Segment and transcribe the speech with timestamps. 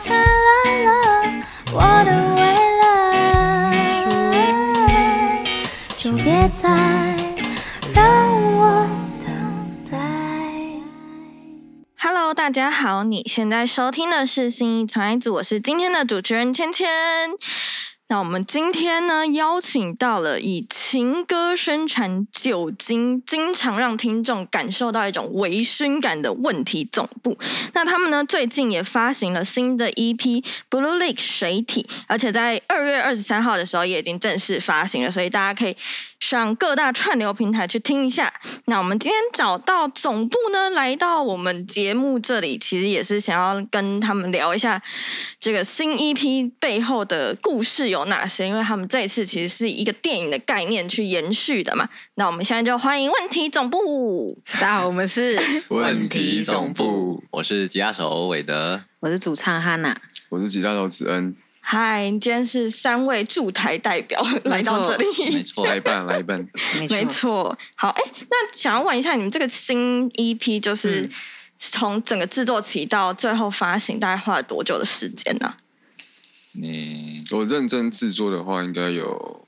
[0.00, 0.92] 灿烂了
[1.72, 2.40] 我的未
[2.80, 2.86] 来，
[5.96, 6.68] 就别再
[7.92, 8.04] 让
[8.56, 8.86] 我
[9.18, 9.26] 等
[9.90, 9.98] 待。
[11.98, 16.86] Hello，大家好，你现在收听的是新一传一组，我是今天的主持人芊芊。
[18.10, 27.38] 那我们今天呢，邀请到了以情歌生产酒精，经常让听众感受到一种微醺感的问题总部。
[27.74, 30.16] 那他们呢，最近也发行了新的 EP
[30.70, 35.76] 《Blue Lake 水体》，而且在二月二十三号的时候也已经正式发行了，所以大家可以
[36.20, 38.32] 上各大串流平台去听一下。
[38.66, 44.82] 那我们今天找到总部呢，来到我们节目这里，其实也是想要跟他们聊一下
[45.38, 51.88] 这个新 EP 背后的故事有哪些，因为他们这一次其实是以一个电影的概念去延续的嘛。
[52.14, 54.38] 那我们现在就欢迎问题总部。
[54.54, 58.82] 大家好，我们是， 问题总部，我是吉他手韦德。
[59.00, 59.96] 我是主唱哈娜。
[60.30, 61.34] 我是吉他手子恩，
[61.70, 65.04] 嗨，今天是三位驻台代表来到这里。
[65.34, 66.38] 没错，来一半来一半，
[66.80, 71.10] 没没错，好，哎，那想要问一下，你们这个新 EP 就是嗯
[71.58, 75.56] 从整个制作期到最后发行，大概花了多久的时间呢、
[76.52, 79.46] 你我认真制作的话，应该有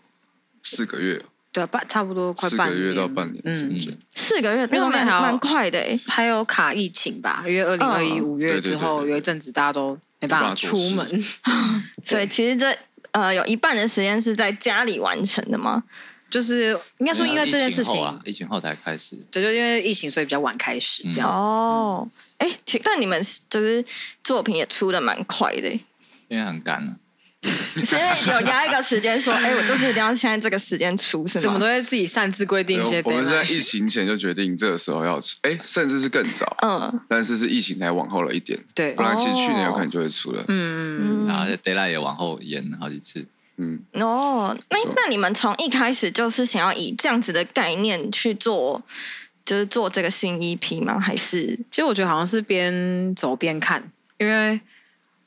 [0.62, 3.98] 四个月，对啊，半差不多快四个月到半年时嗯，间。
[4.14, 5.98] 四个月，为中间还蛮快的哎。
[6.06, 11.22] 还有卡疫情吧，因为二零二一嗯五月对对之后对对有一阵子大家都没办法出门，
[12.04, 12.76] 所以其实这
[13.12, 15.82] 呃有一半的时间是在家里完成的吗？
[16.30, 19.16] 就是应该说因为这件事情，疫情后啊，疫情后才开始。
[19.32, 21.28] 对，就因为疫情所以比较晚开始这样。
[21.28, 23.84] 哦，哎，其但你们就是
[24.22, 25.84] 作品也出的蛮快的欸，
[26.28, 26.96] 因为很赶
[27.76, 31.66] 因为有压一个时间说， 哎，我就是一定要现在这个时间出，是吗怎么都？
[31.66, 33.42] 会自己擅自规定一些我们是在。
[33.44, 40.44] 疫情前就决定这个时候要出，哎，甚至是更早，嗯但是是疫情才往后了一点，对不，然其实去年有可能就会出了。
[40.48, 43.24] 嗯，嗯然后 d a y l i g h t 也往后延好几次。
[43.56, 48.82] 嗯，哦，那那你们从一开始就是想要以这样子的概念去做，
[49.44, 50.98] 就是做这个新 EP 吗？
[51.00, 54.60] 还是其实我觉得好像是边走边看，因为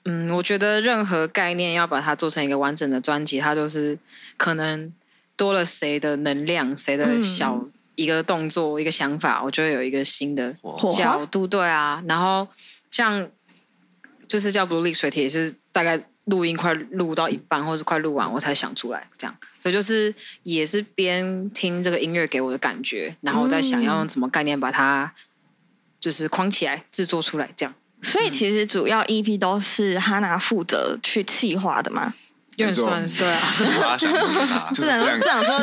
[0.06, 3.97] 嗯，我觉得任何概念要把它做成一个完整的专辑，它就是
[4.36, 4.91] 可能
[5.38, 7.66] 多了谁的能量，谁的小、
[7.96, 10.53] 一个动作、一个想法，我就会有一个新的？
[10.92, 11.47] 角度。
[11.47, 12.47] 对啊，然后
[12.92, 13.30] 像
[14.28, 19.34] 就是叫 Blue Lake 水铁，也是大概录音快录到一半，或者快录完我才想出来这样。
[19.62, 20.13] 所以就是
[20.44, 25.13] 也是边听这个音乐给我的感觉，然后我在想要用什么概念把它
[26.02, 27.74] 就是框起来制作出来这样。
[28.03, 32.14] 所以其实主要 EP 都是哈娜负责去企划的嘛。
[32.56, 34.06] 有点算是对啊， 是
[34.75, 35.59] 是想说是想说，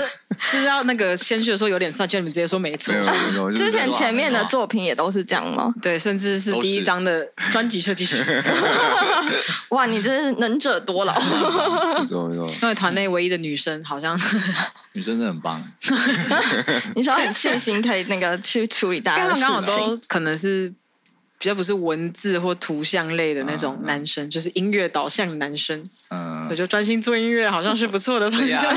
[0.51, 2.93] 就是要那个先去的时候有点算，就你们直接说没错。
[3.53, 5.73] 之前前面的作品也都是这样吗？
[5.81, 8.43] 对，甚至是第一张的专辑设计师，
[9.71, 11.15] 哇，你真是能者多劳。
[11.97, 14.19] 没错没错，身为团内唯一的女生，好像
[14.95, 15.63] 女生真的很棒，
[16.97, 19.97] 你说很细心，可以那个去处理大因为家的事情刚好事情。
[19.97, 20.75] 都可能是
[21.41, 28.77] 比较不是文字或图像类的那种男生，就是音乐导向男生，嗯我，就专心做音乐，好像是不错的方向。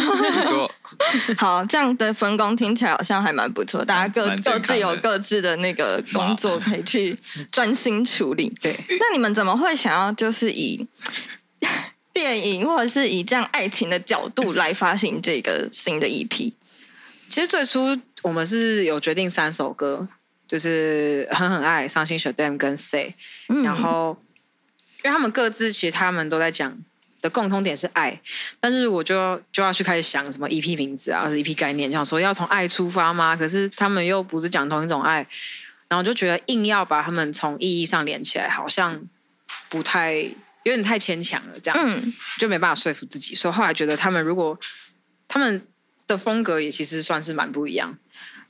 [1.37, 7.17] 好，这样的分工听起来好像还蛮不错，大家各各自有各自的那个工作可以去
[7.51, 8.49] 专心处理。
[8.61, 10.87] 对， 那你们怎么会想要就是以
[12.13, 16.53] 电影或者是以这样爱情的角度来发行这个新的 E EP？
[17.27, 20.07] 其实最初我们是有决定三首歌，
[20.47, 23.15] 就是狠狠爱、伤心 Shadam 跟 Say，、
[23.49, 24.21] 嗯然后
[25.03, 26.77] 因为他们各自其实他们都在讲
[27.21, 28.21] 的共通点是爱，
[28.59, 33.35] 但是我就就要去开始想什么 EP 名字啊，或者 EP 概念，想说要从爱出发吗？
[33.35, 35.25] 可是他们又不是讲同一种爱，
[35.87, 39.01] 然后就觉得硬要把他们从意义上连起来，好像
[39.69, 40.13] 不太
[40.63, 41.77] 有点太牵强了，这样。
[41.81, 44.57] 嗯就没办法说服自己，所以后来觉得他们如果
[45.27, 45.65] 他们
[46.07, 47.97] 的风格也其实算是蛮不一样，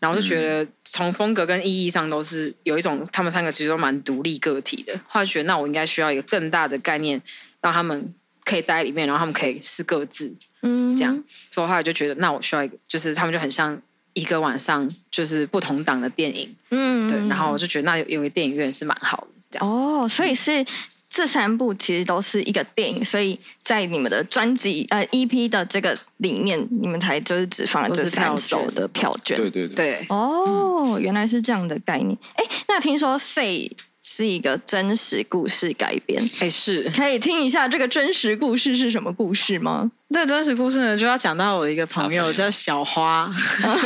[0.03, 7.21] 然后就觉得从风格跟意义上都是有一种他们三个其实都蛮独立个体的，后来觉得那我应该需要一个更大的概念，
[7.61, 8.13] 让他们
[8.43, 13.81] 可以待在里面，然后他们可以是各自嗯，这样，所以我后来就觉得那我需要一个，就是他们就很像
[14.13, 17.07] 一个晚上就是不同档的电影，嗯。
[17.07, 19.69] 对，然后我就觉得那有有个电影院是蛮好的，这样。
[19.69, 20.65] 哦，所以是
[21.15, 29.37] 这三部其实都是一个电影，所以在你们的专辑呃 EP 的这个里面，你们才就是只放了这三首的票券。
[29.37, 32.17] 对对对，对，哦，原来是这样的概念。
[32.33, 33.69] 哎，那听说《Say》
[34.01, 36.89] 是一个真实故事改编，哎是。
[36.89, 39.91] 可以听一下这个真实故事是什么故事吗？
[40.09, 43.31] 这个真实故事呢，就要讲到我的一个朋友叫小花。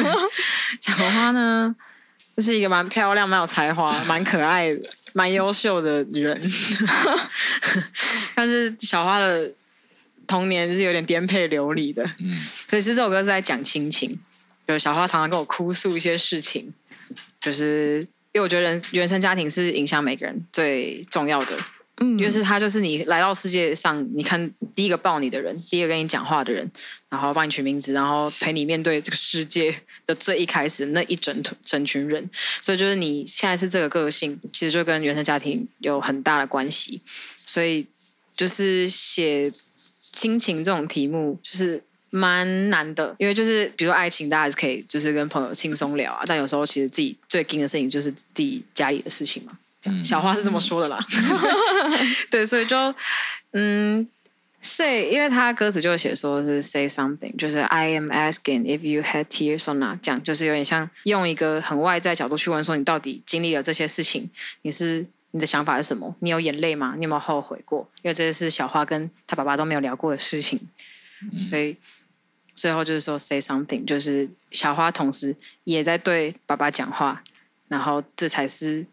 [0.79, 1.75] 小花呢，
[2.38, 4.81] 就是一个蛮漂亮、蛮有才华、蛮可爱的、
[5.18, 6.40] 蛮优秀的人。
[8.36, 9.52] 但是小花的
[10.28, 14.19] 童年是有点颠沛流离的，嗯，所以其实这首歌是在讲亲情，
[14.68, 16.72] 就是小花常常跟我哭诉一些事情，
[17.40, 18.02] 就是
[18.34, 21.58] 因为我觉得人原生家庭是影响每个人最重要的，
[22.00, 26.72] 嗯，就是他就是你来到世界上，你看第一个抱你的人，第一个跟你讲话的人，
[27.10, 32.30] 然后帮你取名字，然后陪你面对这个世界的最一开始那一整整群人，
[32.62, 37.02] 所以就是你现在是这个个性，其实就跟原生家庭有很大的关系，
[37.46, 37.88] 所以
[38.36, 39.52] 就是写
[40.12, 41.84] 亲情这种题目，就是。
[42.10, 49.60] 蛮难的，因为就是比如说爱情，大家还是可以就是跟朋友轻松聊啊，但有时候其实自己最惊的事情就是自己家里的事情嘛。
[50.03, 51.00] 小花是这么说的啦。
[52.29, 52.94] 对，所以就
[53.51, 54.07] 嗯
[54.62, 64.29] ，say，因为他歌词就会写说是 say something，就是 I am asking if you had tears or not，这样就是有点像用一个很外在角度去问说你到底经历了这些事情，
[64.63, 66.15] 你是你的想法是什么？
[66.19, 66.95] 你有眼泪吗？
[66.97, 67.89] 你有没有后悔过？
[68.01, 70.59] 因为这些是小花跟他爸爸都没有聊过的事情，
[71.38, 71.77] 所以
[72.56, 77.24] 最后就是说 say something，就是小花同时也在对爸爸讲话，
[77.68, 78.85] 然后这才是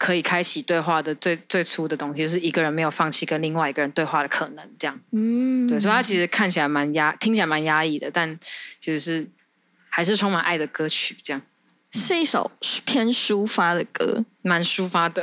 [0.00, 4.98] 可以开启对话的最最初的东西，就是一个人没有放弃跟另外一个人对话的可能，这样。
[5.12, 8.40] 嗯，对，所以它其实看起来蛮压，听起来蛮压抑的，但
[8.80, 9.28] 其实是
[9.90, 11.42] 还是充满爱的歌曲，这样
[11.92, 12.50] 是一首
[12.86, 15.22] 偏抒发的歌，蛮抒发的。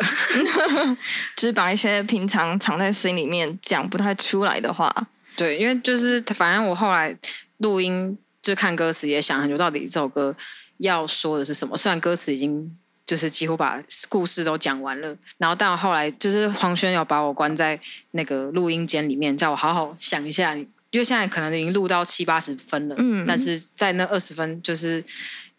[1.35, 4.93] 就是把一些平常藏在心里面讲不太出来的话，
[5.35, 7.17] 对，因为就是反正我后来
[7.57, 10.35] 录音就看歌词也想很久，到底这首歌
[10.77, 11.75] 要说的是什么？
[11.75, 12.77] 虽然歌词已经
[13.07, 17.79] 就是几乎把故事都讲完了，然后到后来就是黄轩有把我关在
[18.11, 25.03] 那个录音间里面，叫我好好想一下，因为现在可能已经录到七八十分了，嗯但是在那二十分，就是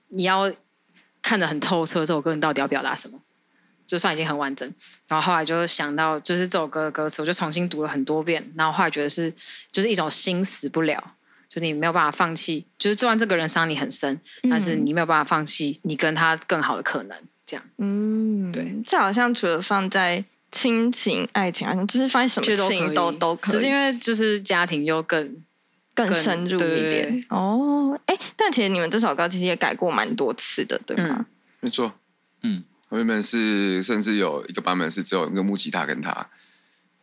[0.09, 0.53] 你要
[1.23, 3.19] 看得很透彻，这首歌你到底要表达什么？
[3.87, 4.71] 就算已经很完整，
[5.07, 9.33] 然后后来就想到，就是这首歌的歌词，我就重新读了很多遍，然后后来觉得是
[9.73, 11.15] 就是一种心死不了，
[11.49, 14.21] 就是你没有办法放弃，就是就算这个人伤你很深，
[14.51, 17.17] 但是你没有办法放弃你跟他更好的可能，
[17.49, 17.65] 这样。
[17.79, 25.27] 嗯，对，这好像除了放在亲情、爱情，好像就是放在什么情都都可以，只是因为就是家庭又更
[25.95, 27.25] 更更深入一点。
[27.31, 27.99] 哦。
[28.05, 31.27] 哎，但其实你们这首歌其实也改过蛮多次的，对吗？
[31.61, 31.93] 没错，
[32.43, 36.31] 嗯，我原本是甚至有一个版本是只有一个木吉他跟他，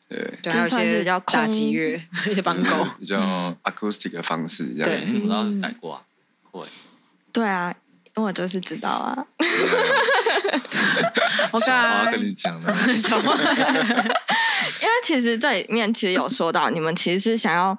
[0.07, 4.86] 对，对，这算是比较打空击乐， 一些帮狗，比较 acoustic 的方式这样。
[4.86, 5.06] 对。
[5.06, 6.01] 你怎么知道改过啊？
[6.51, 6.65] 会，
[7.33, 7.75] 对啊，
[8.15, 9.25] 我就是知道啊。
[11.51, 12.23] 我要爱跟。
[12.23, 17.77] 你讲的， 小花因为其实这里面其实有说到，你们其实是想要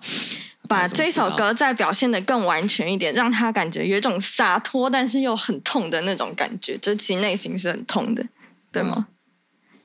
[0.69, 8.25] 把这首歌再表现的更完全一点，让他感觉有一种洒脱，但是又很痛的那种感觉，就其实内心是很痛的，
[8.73, 9.07] 对吗？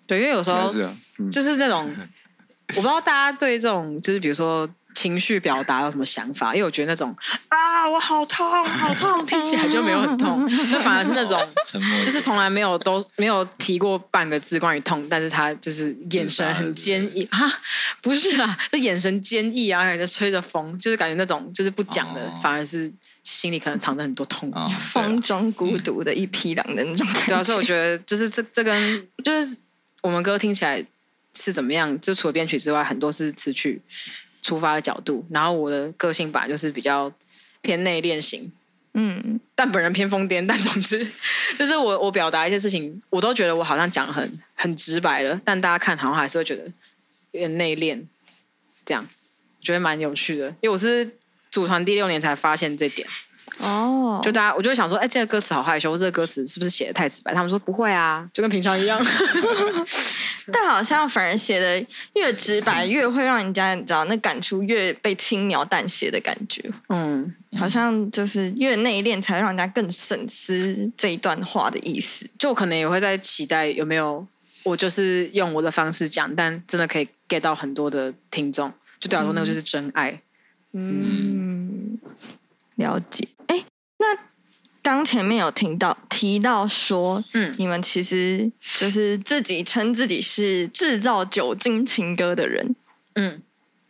[0.07, 0.67] 对，因为有时候
[1.29, 1.89] 就是那种，
[2.69, 7.15] 我不知道大家对这种就是比如说情绪表达有什么想法，因为我觉得那种
[7.47, 17.27] 啊我好痛好痛 听起来就没有很痛，那反而是那种沉默就是从来没有都没有提过半个字关于痛，但是他就是眼神很坚毅。
[17.31, 17.39] 啊，
[18.01, 22.33] 不是啦，就眼神坚毅啊，感觉吹着风，就是感觉那种就是不讲的，哦。
[22.41, 22.91] 反而是
[23.23, 24.51] 心里可能藏着很多痛。
[24.51, 27.27] 啊，风中孤独的一匹狼的那种感觉。
[27.27, 29.57] 对啊，所以我觉得就是这这跟就是
[30.01, 30.83] 我们歌听起来
[31.33, 33.81] 是怎么样，就除了编曲之外，很多是词曲
[34.41, 35.25] 出发的角度。
[35.29, 37.11] 然后我的个性吧就是比较
[37.61, 38.51] 偏内敛型，
[38.93, 40.45] 嗯，但本人偏疯癫。
[40.45, 41.05] 但总之，
[41.57, 46.63] 就是我我表达一些事情，我都觉得我好像讲得很很直白了，但大家看好像还是会觉得
[47.31, 48.03] 有点内敛，
[48.85, 49.07] 这样
[49.61, 50.47] 觉得蛮有趣的。
[50.61, 51.17] 因为我是
[51.49, 53.07] 组团第六年才发现这点。
[53.59, 57.33] 哦，就大家，我就会想说，哎、这个歌词好害羞，这个歌词是不是写的太直白？
[57.33, 58.99] 他们说不会啊，就跟平常一样。
[60.51, 72.27] 但好像反而写的越直白，越会让人家你知道那感触越被轻描淡写的感觉，嗯，好像就是越内敛才会让人家更深思这一段话的意思。
[72.39, 74.25] 就我可能也会在期待有没有
[74.63, 80.19] 我就是用我的方式讲，但真的可以 get 到很多的听众，就对我来说那个就是真爱。
[80.73, 81.99] 嗯，
[82.81, 83.27] 了解。
[83.47, 83.63] 哎，
[83.99, 84.17] 那
[84.81, 92.75] 刚前面有听到提到说，嗯你们其实就是自己称自己是制造酒精情歌的人。
[93.13, 93.41] 嗯，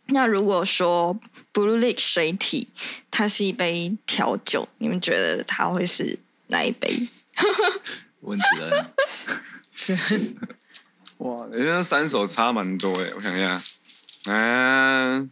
[0.06, 1.18] 那如果说
[1.52, 2.68] Blue Lake 水体
[3.10, 6.18] 它是一杯调酒，你们觉得它会是
[6.48, 6.90] 哪一杯？
[8.20, 10.36] 温子恩，
[11.18, 13.60] 哇，因为那三首差蛮多哎，我想一下，
[14.26, 15.30] 嗯，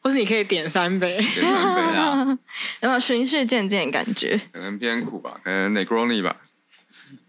[0.00, 1.16] 或是你可以点三杯。
[1.16, 2.24] 点三杯啊，
[2.80, 4.40] 有没有循序渐进的感觉？
[4.52, 6.36] 可能偏苦吧，可能 Negroni 吧，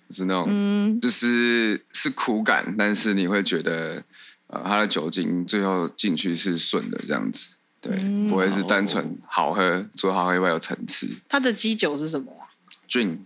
[0.10, 4.04] 就是那种，嗯，就是是苦感，但是你会觉得
[4.48, 11.08] 呃它的酒精最后进去是顺的这样子，对，嗯不会是单纯好喝，除了好喝以外有层次。
[11.28, 12.50] 它的基酒是什么啊
[12.90, 13.18] ？Gin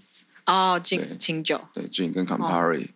[0.45, 2.89] 哦，对清清酒，对 Gin 跟 Campari，、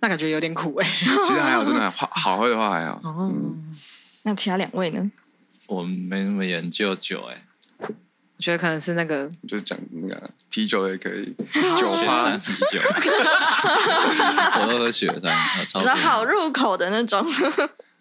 [0.00, 0.86] 那感觉有点苦哎。
[0.86, 3.00] 其实还好，真的 好好喝的话还好。
[3.04, 3.32] 哦，
[4.24, 5.10] 那其他两位呢？
[5.66, 7.46] 我没那么研究酒哎、
[7.78, 7.86] 我
[8.38, 11.34] 觉得可能是那个就是讲那个啤酒也可以，
[11.78, 12.80] 酒雪趴山啤酒，
[14.60, 16.06] 我都喝雪山，我超我说便宜。
[16.06, 17.24] 好入口的那种，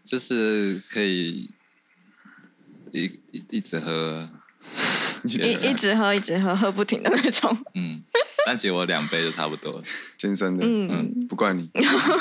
[0.04, 1.50] 就是可以
[2.92, 4.30] 一一一直喝，
[5.26, 7.58] 一一直喝一直喝喝不停的那种。
[7.76, 8.02] 嗯，
[8.46, 9.84] 但其实我两杯就差不多了。
[10.18, 11.70] 天生的，嗯，不怪你。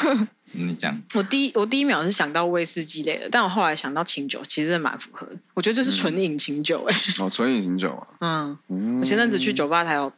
[0.54, 5.37] 你讲，我第一我第一秒是想到威士忌类的，但我后来想到清酒，其实蛮符合的。
[5.54, 6.97] 我觉得这是纯饮清酒哎。
[7.18, 10.12] 哦，纯饮清酒啊，嗯，嗯，我前阵子去酒吧才有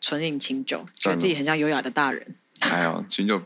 [0.00, 2.24] 纯饮清酒，觉得自己很像优雅的大人。
[2.60, 3.42] 还有，清酒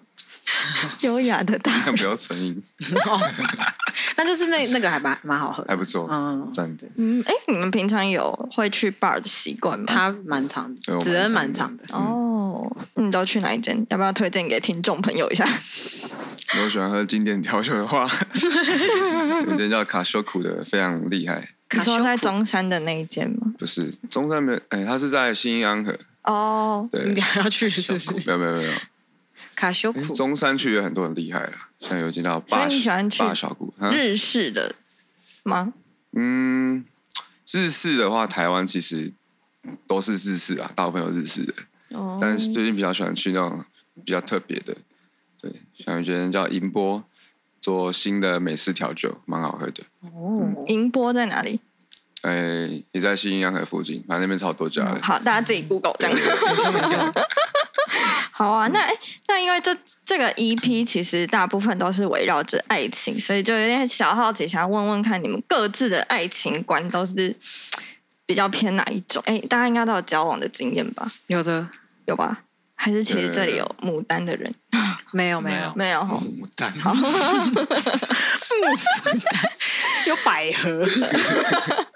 [1.03, 2.63] 优雅的大不要纯饮，
[4.17, 6.91] 那，就是那那个还蛮蛮好喝的，还不错，嗯，这样子。
[6.97, 9.85] 嗯，哎，你们平常有会去 bar 的习惯吗？
[9.87, 11.85] 它蛮长的，对我蛮子恩蛮长长的。
[11.97, 13.87] 哦，你都去哪一间？
[13.91, 15.47] 要不要推荐给听众朋友一下？
[16.55, 18.09] 如果喜欢喝经典调酒的话，
[19.47, 21.49] 有一间叫卡修库的，非常厉害。
[21.73, 23.53] 你说在卡修库中山的那一间吗？
[23.59, 25.97] 不是中山没有，哎、他是在新安河。
[26.23, 28.13] 哦，对，你还要去是不是？
[28.15, 28.75] 没有没有没有，哎
[29.55, 33.73] 卡修库中山区有很多很厉害了，像有一间叫所以八你喜欢去八小谷。
[33.79, 34.75] 啊日式的
[35.43, 35.73] 吗？
[36.13, 36.85] 嗯，
[37.53, 39.13] 日式的话，台湾其实
[39.87, 41.55] 都是日式啊，大部分有日式的，
[41.91, 43.65] 哦，但是最近比较喜欢去那种
[44.05, 44.77] 比较特别的，
[45.41, 47.03] 对，像有一间叫银波，
[47.61, 49.85] 做新的美式调酒，蛮好喝的。
[50.01, 51.61] 哦，银波在哪里？
[52.23, 54.99] 哎、也在新安河附近，反正那边超多家的。
[55.03, 56.17] 好，大家自己 Google 这样。
[58.37, 58.99] 好啊，那诶
[59.29, 59.73] 那因为这
[60.05, 67.37] 这个 EP 其实大部分都是围绕着爱情，所以就有点小好奇，想要问问看你们各自的爱情观都是
[68.27, 69.23] 比较偏哪一种？
[69.27, 71.09] 哎，大家应该都有交往的经验吧？
[71.29, 71.69] 有的。
[72.07, 72.43] 有吧？
[72.75, 74.55] 还是其实这里有牡丹的人？
[75.13, 75.73] 没有没有。
[75.75, 75.91] 没有。
[75.91, 76.71] 没有哈，牡丹，
[80.07, 80.85] 有百合，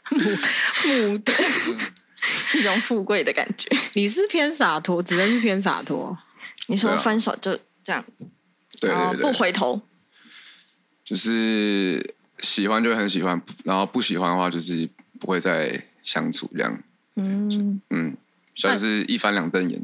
[0.87, 1.37] 牡丹，
[2.54, 3.68] 一种富贵的感觉。
[3.92, 6.16] 你是偏洒脱，只能是偏洒脱，
[6.68, 8.04] 你说分手就这样，
[8.80, 9.80] 对不回头，
[11.04, 16.82] 就是喜欢就很喜欢，然后不喜欢的话就是不会再相处这样。
[17.16, 18.16] 嗯，嗯，
[18.54, 19.82] 算是一翻两瞪眼。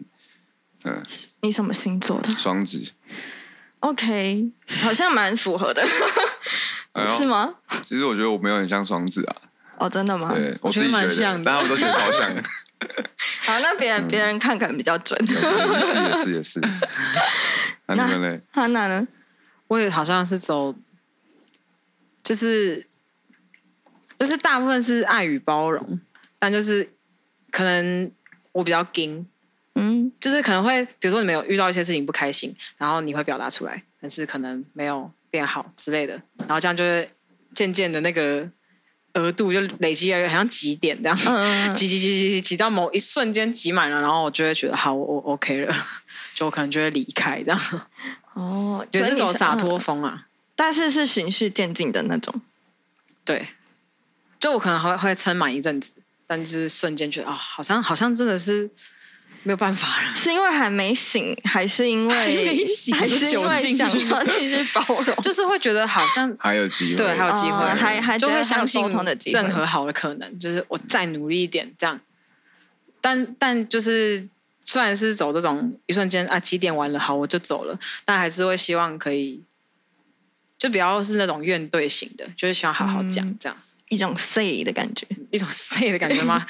[0.85, 1.03] 嗯，
[1.41, 2.93] 你什么星座的双子
[3.81, 5.83] ，？OK，好像蛮符合的，
[6.93, 7.25] 哎 是？
[7.25, 7.55] 吗？
[7.83, 9.37] 其实我觉得我没有很像双子啊，
[9.79, 10.35] 哦，真的吗？
[10.35, 12.31] 对我觉得自己觉得，蛮像的但他们都觉得超像。
[13.43, 15.19] 好，那别人别人看可能比较准。
[15.27, 16.61] 也是也是也是。
[17.87, 18.41] 那你们嘞？
[18.53, 19.07] 哈娜呢？
[19.69, 20.75] 我也好像是走，
[22.23, 22.87] 就是
[24.19, 26.01] 就是大部分是爱与包容，
[26.39, 26.89] 但就是
[27.51, 28.11] 可能
[28.53, 29.27] 我比较硬，
[29.75, 37.11] 嗯，就是可能会比如说你们有遇到一些事情不开心，然后你会表达出来，但是可能没有变好之类的，然后这样就会
[37.53, 38.49] 渐渐的那个
[39.15, 41.17] 额度就累积了，好像几点这样，
[41.75, 45.75] 挤挤挤挤到某一瞬间挤满了，然后我就会觉得好，我我 OK 了，
[46.35, 47.61] 就我可能就会离开这样，
[48.35, 50.27] 哦，也是走洒脱嗯风啊。
[50.57, 52.41] 但是是循序渐进的那种。
[53.25, 53.49] 对，
[54.39, 55.95] 就我可能还会会撑满一阵子，
[56.27, 58.71] 但是瞬间觉得哦，好像好像真的是
[59.45, 60.15] 没有办法了。
[60.17, 65.15] 是因为还没醒，还是因为还没醒还是因为想要继续包容？
[65.23, 66.97] 就是会觉得好像还有机会？
[66.97, 72.01] 对，还有机会，哦还还就会相信沟通的机会任何好的可能，就是我再努力一点这样。
[73.01, 74.29] 但但就是
[74.65, 79.43] 虽然是走这种一瞬间啊几点完了好我就走了，但还是会希望可以，
[80.59, 83.59] 就比较是那种怨对型的，就是希望好好讲、嗯这样。
[83.95, 86.45] 一种 say 的感觉，一种 say 的感觉吗？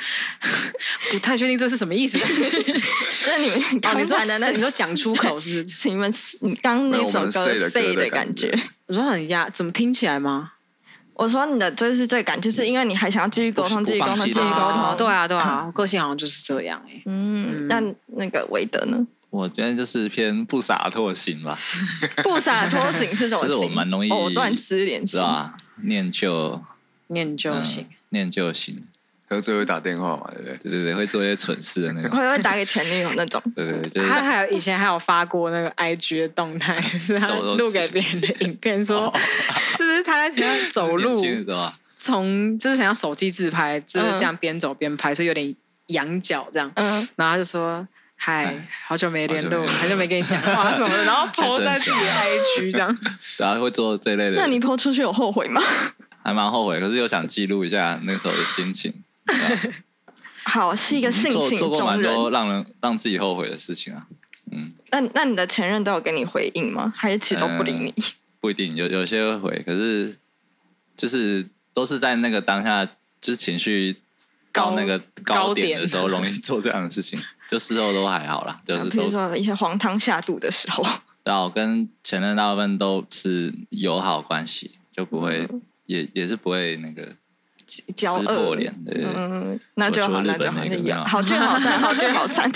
[1.13, 2.19] 不太确定这是什么意思。
[2.25, 5.75] 就是你们哦，刚你说才的那你说讲出口是不是？
[5.75, 8.63] 是你们你刚那首歌 say 的感感觉觉。
[8.87, 10.53] 我说很压，怎么听起来吗？
[11.15, 14.83] 我说你的就是这个感，就是因为你还想要继续沟通，继续沟通，继续沟通。
[14.83, 17.81] 哦对啊，对啊，个性好像就是这样哎、嗯，那
[18.17, 18.99] 那个韦德呢？
[19.31, 21.59] 我觉得就是偏不洒脱型吧，
[22.23, 23.73] 不洒脱型是什么就是我型？
[23.75, 25.07] 蛮容易藕断丝连型。
[25.07, 25.55] 知道吧？
[25.85, 26.61] 念旧
[27.09, 27.85] 念旧型。
[27.85, 28.81] 嗯念旧型，
[29.29, 30.57] 喝醉会打电话嘛，对不对？
[30.59, 32.11] 对对对，会做一些蠢事的那种。
[32.17, 33.43] 会不会打给前女友那种？
[33.57, 37.27] 对对对，就是他还有以前还有发过那个 IG 的动态，是他
[37.59, 39.13] 录给别人的影片，说
[39.77, 45.53] 就是他在想要走路年，轻的时候啊，从就是想要手机自拍，就是这样边走边拍，所以有点
[45.89, 46.71] 仰角这样。
[46.77, 47.85] 嗯，然后他就说
[48.15, 48.55] 嗨，
[48.87, 52.97] 好久没联络，好久没联络好久没跟你讲话什么的，然后 PO 在自己的 IG 这样。
[53.39, 55.61] 大家会做这类的，那你抛出去有后悔吗？
[56.25, 58.93] 还蛮后悔，可是又想记录一下那个时候的心情。
[60.45, 61.87] 好，是一个性情做做过。
[61.87, 64.07] 蛮多让人让自己后悔的事情啊，
[64.51, 66.93] 嗯那那你的前任都有跟你回应吗？
[66.97, 67.95] 还是其实都不理你？
[68.41, 70.17] 不一定有有些会回，可是
[70.97, 73.97] 就是都是在那个当下，就是情绪
[74.53, 77.19] 到那个高高点的点时候，容易做这样的事情。
[77.47, 80.83] 就事后都还好啦，就是比如都说一些黄汤下肚的时候，
[81.23, 85.47] 然后跟前任大部分都是友好关系，就不会、
[85.87, 87.17] 也也是不会那个
[87.97, 89.05] 交恶撕破脸，对。
[89.05, 92.51] 嗯，那就好，那就好，好聚好散，好聚好散，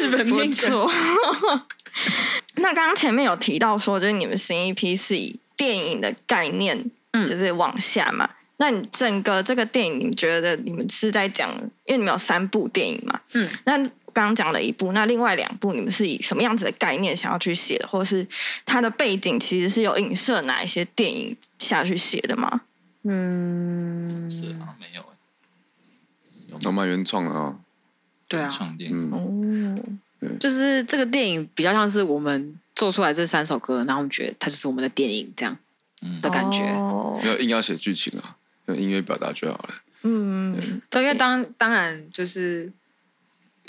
[0.00, 0.90] 日本不那个错。
[2.56, 8.28] 那刚刚前面有提到说，就是你们新一批是以电影的概念，嗯就是往下嘛。
[8.58, 11.50] 那你整个这个电影，你们觉得你们是在讲，
[11.86, 13.78] 因为你们有三部电影嘛，嗯，那
[14.12, 18.26] 刚刚讲了一部，那另外两部你们是以什么样子的概念想要去写的，或者是
[18.64, 22.62] 它的背景其实是有影射哪一些电影下去写的吗？
[23.02, 25.00] 嗯，是好像没有。
[25.00, 25.06] 欸
[26.66, 27.58] 我蛮原创的哦。
[28.28, 29.74] 对啊，创电影，嗯，
[30.20, 35.56] 哦，就是这个电影比较像是我们做出来这三首歌，然后我们觉得它就是我们的电影这样
[36.02, 36.20] 嗯。
[36.20, 36.62] 的感觉。
[36.74, 37.18] 哦。
[37.22, 38.36] 没有硬要写剧情啊，
[38.66, 39.74] 用音乐表达就好了。
[40.02, 42.70] 嗯，对，因为当当然就是，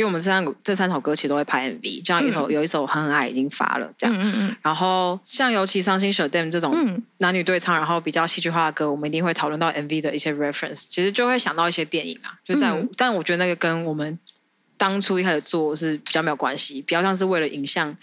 [0.02, 4.16] 因为我们这三个这三首歌其实都会拍 MV，就像有一首、有一首《很很爱》已经发了这样。
[4.20, 12.34] 嗯嗯然后像尤其《伤心 s h Dam》这种嗯男女对唱，然后比较戏剧化的歌，我们一定会讨论到 MV 的一些 reference，其实就会想到一些电影啊。
[12.44, 14.18] 就在但我觉得那个跟我们
[14.76, 17.96] 当初一开始做是比较没有关系，比较像是为了影像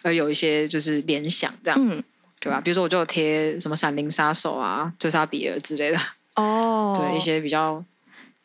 [0.00, 2.02] 而有一些就是联想这样，嗯，
[2.40, 2.62] 对吧？
[2.62, 5.98] 比如说我就有贴什么《闪灵杀手》啊、《追杀比尔》之类的，
[6.36, 7.84] 哦，对一些比较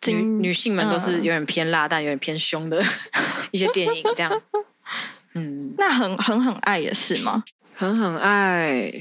[0.06, 2.82] 女女性们都是嗯有点偏辣但有点偏凶的
[3.52, 4.42] 一些电影，这样。
[5.34, 7.44] 嗯，那很很很爱也是吗？
[7.76, 8.92] 很很爱，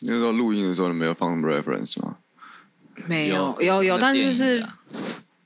[0.00, 2.16] 那时候录音的时候，你没有放什么 reference 吗？
[3.06, 4.66] 没有有有，但是是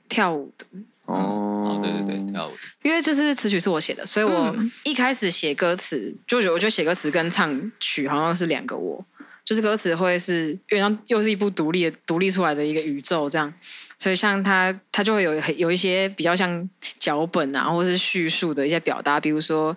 [0.09, 0.65] 跳舞的。
[1.05, 9.05] 哦哦，对对对，跳舞的，因为就是词曲是我写的，所以我嗯一开始写歌词，就觉得我觉得写歌词跟唱曲好像是两个我，
[9.45, 13.53] 就是歌词会是有点像又是一部独立的独立出来的一个宇宙这样，
[13.97, 19.75] 所以像他，他就会有有一些比较像脚本啊，或是叙述的一些表达，比如说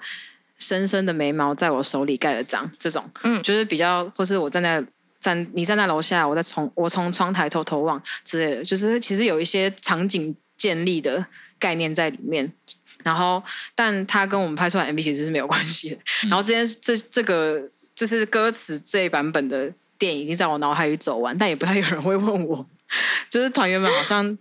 [0.58, 4.84] 深深的眉毛在我手里盖了章这种，嗯就是比较或是我站在。
[5.20, 11.26] 站，你站在楼下，我在从我从窗台偷偷望之类的，就是其实有一些场景建立的
[11.58, 12.52] 概念在里面。
[13.02, 13.42] 然后，
[13.74, 15.98] 但他跟我们拍出来 MV 其实是没有关系的。
[16.28, 22.64] 然后这件这这个就是歌词这一版本的电影已经在我脑海里走完，但也不太有人会问我。
[23.30, 24.36] 就是团员们好像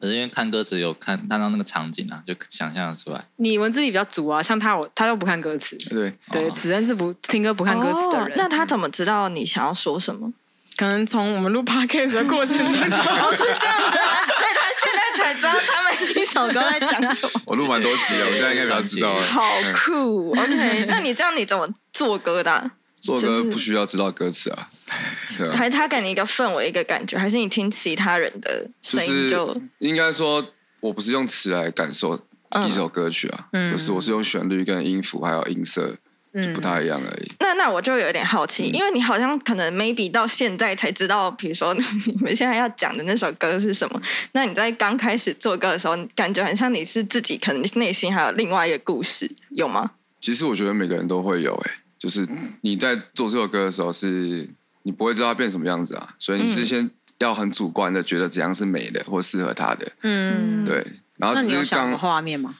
[0.00, 3.24] 可是因为看歌词有看看到那个场景啊，就想象得出来。
[3.36, 8.28] 你文字力比较足啊，像他我他又不看歌词，对，对，哦子恩是不听歌不看歌词的人。
[8.28, 10.32] 哦那他怎么知道你想要说什么？
[10.76, 17.40] 可能从我们录 podcast 的过程当中， 哦，是这样子啊，所以他现在才知道他们一首歌在讲什么。
[17.46, 19.22] 我录蛮多集了，我现在应该比较知道了。
[19.24, 20.84] 好嗯酷，OK？
[20.88, 24.68] 那你这样你怎么做歌的啊、做歌不需要知道歌词啊，
[25.28, 30.46] 是啊，还是他给你一个氛围、一个感觉，还是你听其他人的声音是就应该说，
[30.80, 32.18] 我不是用词来感受
[32.50, 35.96] 嗯一首歌曲啊，嗯就是我是用旋律跟音符还有音色
[36.34, 37.32] 就不太一样而已。
[37.38, 41.82] 那那我就有点好奇，因为你好像可能 maybe 到现在才知道，比如说你
[42.20, 44.02] 们现在要讲的那首歌是什么。
[44.32, 49.92] 那你在刚开始做歌的时候，感觉很像你是自己可能内心还有另外一个故事，有吗？
[50.20, 52.26] 其实我觉得每个人都会有、欸，就是
[52.62, 54.48] 你在做这首歌的时候是，
[54.84, 60.76] 你不会知道它变什么样子啊，所以你是先要很主观的觉得怎样是美的或适合他的，嗯，对。
[61.16, 62.54] 然后那你只是刚有想过画面吗？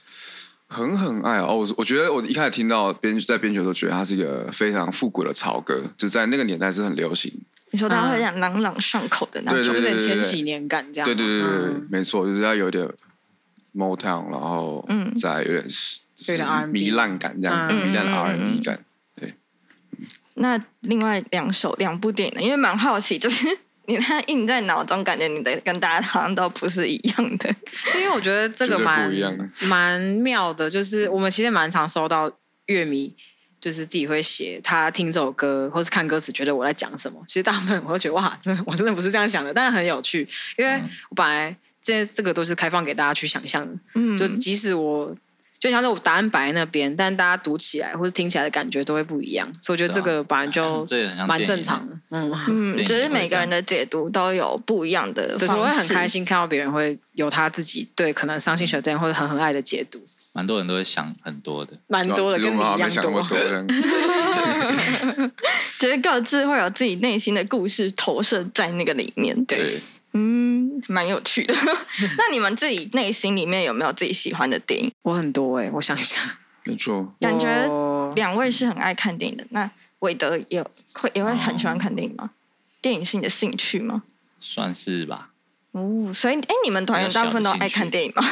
[0.68, 7.32] 很很爱哦，我我觉得我一开始听到编在编曲的时候，觉得它是一个非常复古的潮歌，就在那个年代是很流行。
[7.70, 11.14] 你说他会讲朗朗上口的那种，对对有点千禧年感这样吗。
[11.14, 12.88] 对对对对没错，就是要有点
[13.74, 18.84] Motown，然后嗯再有点是有点 R&B 糜烂感这样，嗯糜烂的嗯嗯 R&B 感。
[20.34, 22.42] 那另外两首两部电影呢？
[22.42, 23.46] 因为蛮好奇，就是
[23.86, 27.54] 你那印在脑中，感觉你的跟大家好像都不是一样的。
[27.96, 32.30] 因为我觉得这个蛮不一样蛮妙的，就是我们其实蛮常收到
[32.66, 33.14] 乐迷，
[33.60, 37.22] 就是自己会写他听这首歌或是看歌词，觉得我在讲什么。
[37.26, 45.14] 其实大部分我都觉得哇，真的我真的不是这样想的，但是很有趣，因为我本来这这个都是开放给大家去想象的，嗯，就即使我。
[45.64, 50.86] 就像是我答案摆在那边，但大家读起来或者听起来的感觉都会不一样，所以我觉得这个本来就
[51.26, 51.96] 蛮正常的。
[52.10, 55.38] 嗯，嗯，只是每个人的解读都有不一样的。
[55.38, 59.98] 就是我会很开心看到别人会有他自己对可能伤心学这样或者很很爱的解读。
[60.34, 61.72] 蛮多人都会想很多的。
[61.86, 63.66] 蛮多的，跟你一样多，这样
[65.80, 69.42] 就是各自会有自己内心的故事投射在那个里面。
[69.46, 69.80] 对。
[70.14, 71.54] 嗯，蛮有趣的。
[72.16, 74.92] 那你们自己内心里面有没有自己喜欢的电影？
[75.02, 76.16] 我很多哎、我想一下，
[76.64, 79.44] 没错，感觉我两位是很爱看电影的。
[79.50, 82.30] 那韦德也会也会很喜欢看电影吗？
[82.80, 84.04] 电影是你的兴趣吗？
[84.38, 85.30] 算是吧，
[85.72, 88.22] 哦，所以哎，你们团员大部分都爱看电影吗？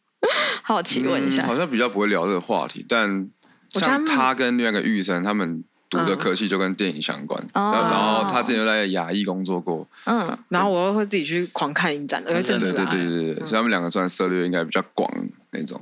[0.62, 1.44] 好奇问一下。
[1.44, 3.28] 嗯好像比较不会聊这个话题，但
[3.74, 5.62] 我觉得他跟另外一个玉生他们
[5.96, 12.88] 读的科系就跟电影相关，哦然后他之前就在亚艺工作过，嗯，然后我又会自己去狂看影展，对对子啊。
[12.90, 15.10] 对对对，所以他们两个算涉猎应该比较广
[15.50, 15.80] 那种。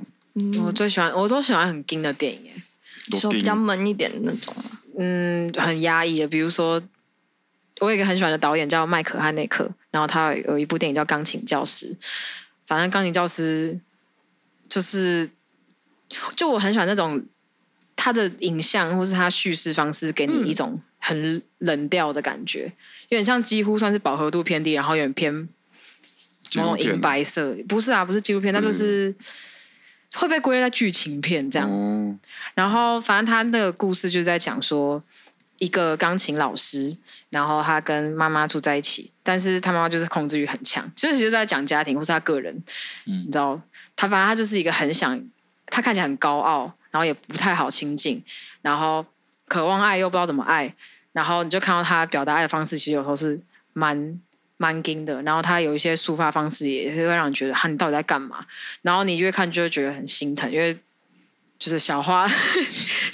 [0.63, 2.51] 我最喜欢，我都喜欢很惊的电影
[3.19, 4.53] 说比较闷一点的那种？
[4.97, 6.81] 嗯，很压抑的，比如说。
[7.81, 11.87] 我有一个很喜欢的导演叫麦克汉内克，然后他有一部电影叫《钢琴教师》。
[12.65, 13.77] 反正钢琴教师
[14.69, 15.29] 就是，
[16.37, 17.21] 就我很喜欢那种
[18.05, 22.71] 他的影像或是他叙事方式，给你一种很冷调的感觉，
[23.09, 25.33] 有点像几乎算是饱和度偏低，然后有点偏
[26.53, 27.55] 某种银白色。
[27.67, 29.15] 不是啊，不是纪录片，那就是
[30.13, 31.67] 会被归类在剧情片这样。
[31.67, 32.15] 哦，
[32.53, 35.01] 然后反正他那个故事就是在讲说，
[35.57, 36.95] 一个钢琴老师，
[37.31, 42.53] 然后他跟妈妈住在一起，但是他妈妈就是控制欲很强，就是其实就在讲家庭或是他个人，
[43.07, 43.23] 嗯。
[43.25, 43.59] 你知道，
[43.95, 45.19] 他反正他就是一个很想，
[45.67, 48.23] 他看起来很高傲，然后也不太好亲近，
[48.61, 49.05] 然后
[49.47, 50.73] 渴望爱又不知道怎么爱，
[51.13, 53.39] 然后你就看到他表达爱的方式，其实有时候是
[53.73, 54.19] 蛮。
[54.57, 58.45] 蛮硬的，然后他有一些抒发方式，也会让你觉得，哈，你到底在干嘛？
[58.83, 60.73] 然后你越看就会觉得很心疼，因为
[61.59, 62.25] 就是小花，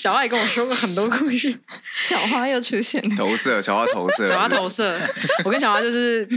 [0.02, 1.56] 小花也跟我说过很多故事。
[1.96, 5.00] 小花又出现了，投射，小花投射，小花投射，
[5.46, 6.28] 我跟小花就是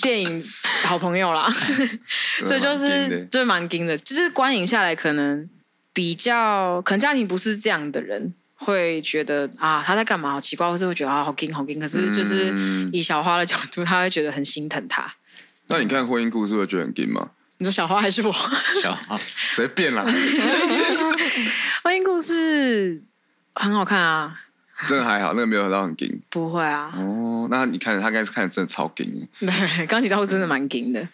[0.00, 0.40] 电影
[0.84, 1.52] 好朋友啦，
[2.44, 5.50] 所以就是的就是蛮惊的，就是观影下来可能
[5.92, 8.32] 比较，可能家庭不是这样的人。
[8.54, 10.32] 会觉得啊，他在干嘛？
[10.32, 11.80] 好奇怪，或是会觉得啊，好惊好惊。
[11.80, 15.10] 可是就是嗯以小花的角度，他会觉得很心疼他。
[15.68, 17.30] 那你看婚姻故事会觉得很惊吗？
[17.56, 18.32] 你说小花还是我？
[18.82, 20.04] 小花随便啦，
[21.82, 23.02] 婚姻故事
[23.54, 24.40] 很好看啊，
[24.88, 26.20] 真的还好，那个没有到很劲。
[26.30, 31.08] 不会啊，哦，那你看他应该是看的真的超劲，对，钢琴教父真的蛮紧的，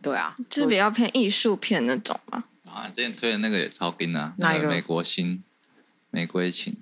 [0.00, 2.42] 对啊，就是比较偏艺术片那种嘛？
[2.70, 4.68] 啊，之前推的那个也超劲啊，哪一个？
[4.68, 5.42] 美国新
[6.10, 6.76] 玫瑰情，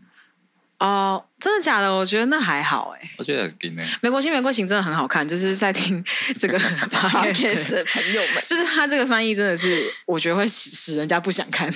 [0.80, 1.94] 哦，真的假的？
[1.94, 3.10] 我觉得那还好哎。
[3.18, 3.54] 我觉得很。
[4.00, 6.02] 美国新玫瑰情真的很好看，就是在听
[6.38, 11.68] 这个 Podcast 的朋友们，就是他这个翻译真的是，我觉得会使使人家不想看。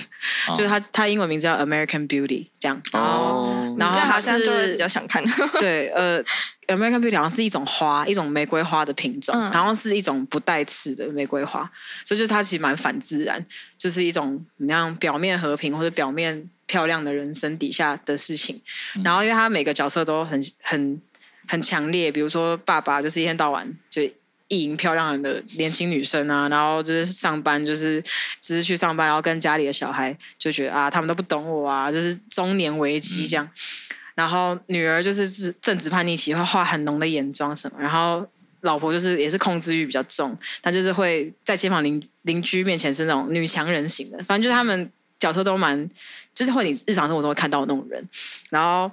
[0.47, 5.23] 哦就是他他英文名字叫 American Beauty 这样，哦然后好像就是比较想看。
[5.59, 6.23] 对呃
[6.67, 11.69] American Beauty 好像是一种花，一种玫瑰花的品种，嗯然后是一种不带刺的玫瑰花，
[12.03, 13.45] 所以就是它其实蛮反自然，
[13.77, 18.61] 就是一种那样表面和平或者表面漂亮的人生底下的事情。
[19.03, 21.01] 然后因为他每个角色都很很
[21.47, 24.01] 很强烈，比如说爸爸就是一天到晚就
[24.47, 28.01] 意淫漂亮的年轻女生啊，然后就是上班就是
[28.41, 33.49] 只是去上班，然后跟家里的小孩就觉得啊，他们都不懂我啊，就是中年危机这样。
[34.13, 38.25] 然后女儿就是正正值叛逆期，会化很浓的眼妆什么，然后
[38.61, 45.89] 老婆就是也是控制欲比较重，她就是会在街坊邻邻居面前是那种女强人型的，反正就是他们角色都蛮，
[46.35, 48.07] 就是会你日常生活中会看到的那种人。
[48.51, 48.91] 然后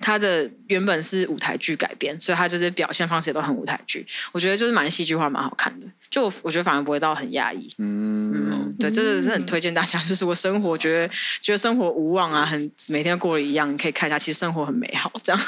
[0.00, 5.86] 他的原本是舞台剧改编，所以他就是表现方式也都很舞台剧，我觉得就是蛮戏剧化，蛮好看的。
[6.10, 9.98] 就我我觉得反而不会到很压抑，嗯，嗯，对，真的是很推荐大家。
[9.98, 11.08] 就是我生活觉得
[11.40, 15.12] 觉得生活无望啊，很每天过得一样，你可以看一下，其实生活很美好。
[15.22, 15.42] 这样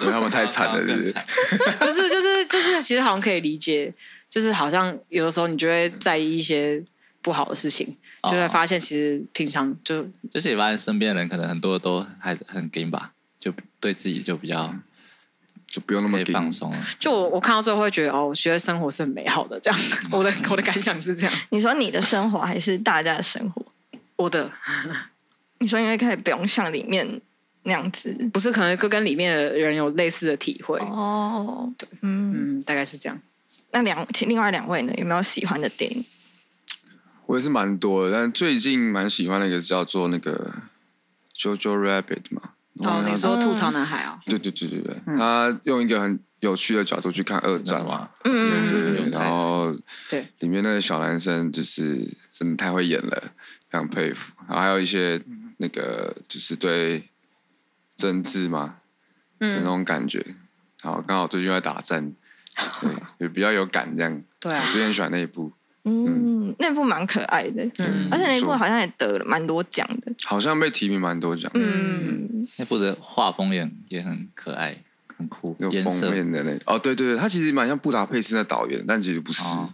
[0.00, 1.12] 因为他们太惨了， 是不是？
[1.80, 3.94] 不是就是就是，其实好像可以理解，
[4.28, 6.82] 就是好像有的时候你就会在意一些
[7.22, 7.96] 不好的事情，
[8.30, 14.74] 就会发现其实平常就就是也发现身边的人可能很多都还很劲吧，就对自己就比较
[15.66, 16.50] 就不用那么放。
[16.52, 16.78] 松了。
[16.98, 19.58] 就我我看到最后会觉得哦，我觉得生活是很美好的。
[19.60, 19.80] 这样，
[20.12, 21.36] 我的我的感想是这样。
[21.50, 23.64] 你说你的生活还是大家的生活？
[24.16, 24.50] 我的
[25.58, 27.20] 你说因为可以不用像里面
[27.64, 33.18] 那样子不是可能跟跟里面的人有类似的体会，哦，对，嗯，嗯，大概是这样。
[33.72, 36.04] 那两其另外两位呢，有没有喜欢的电影？
[37.26, 40.52] 我也是蛮多的，但最近蛮喜欢那个叫做那个
[41.36, 42.42] Jojo Rabbit 嘛。
[42.80, 44.18] 哦，你说吐槽男孩啊？
[44.26, 49.76] 对对对对对，他用一个很有趣的角度去看二战嘛，嘛，嗯，对对对，嗯然后
[50.10, 53.32] 对里面那个小男生就是真的太会演了，
[53.70, 54.32] 非常佩服。
[54.48, 55.22] 然后还有一些
[55.58, 57.08] 那个就是对
[57.96, 58.76] 政治嘛
[59.38, 60.24] 的那嗯，种感觉，
[60.82, 62.12] 然后刚好最近在打战，
[62.80, 64.20] 对， 也比较有感这样。
[64.40, 65.52] 对啊我，最近很喜欢那一部，
[65.84, 70.12] 嗯，那部蛮可爱的，嗯而且那部好像也得了蛮多奖的。
[70.24, 74.76] 好像被提名蛮多奖，嗯，那部的画风也也很可爱，
[75.16, 79.42] 很酷，有封面的那哦，对对对，他其实蛮像布达佩斯的导演，但其实不是。
[79.42, 79.72] 哦。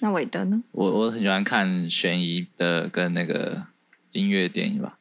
[0.00, 0.62] 那韦德呢？
[0.72, 3.66] 我我很喜欢看悬疑的跟那个
[4.12, 4.98] 音乐电影吧，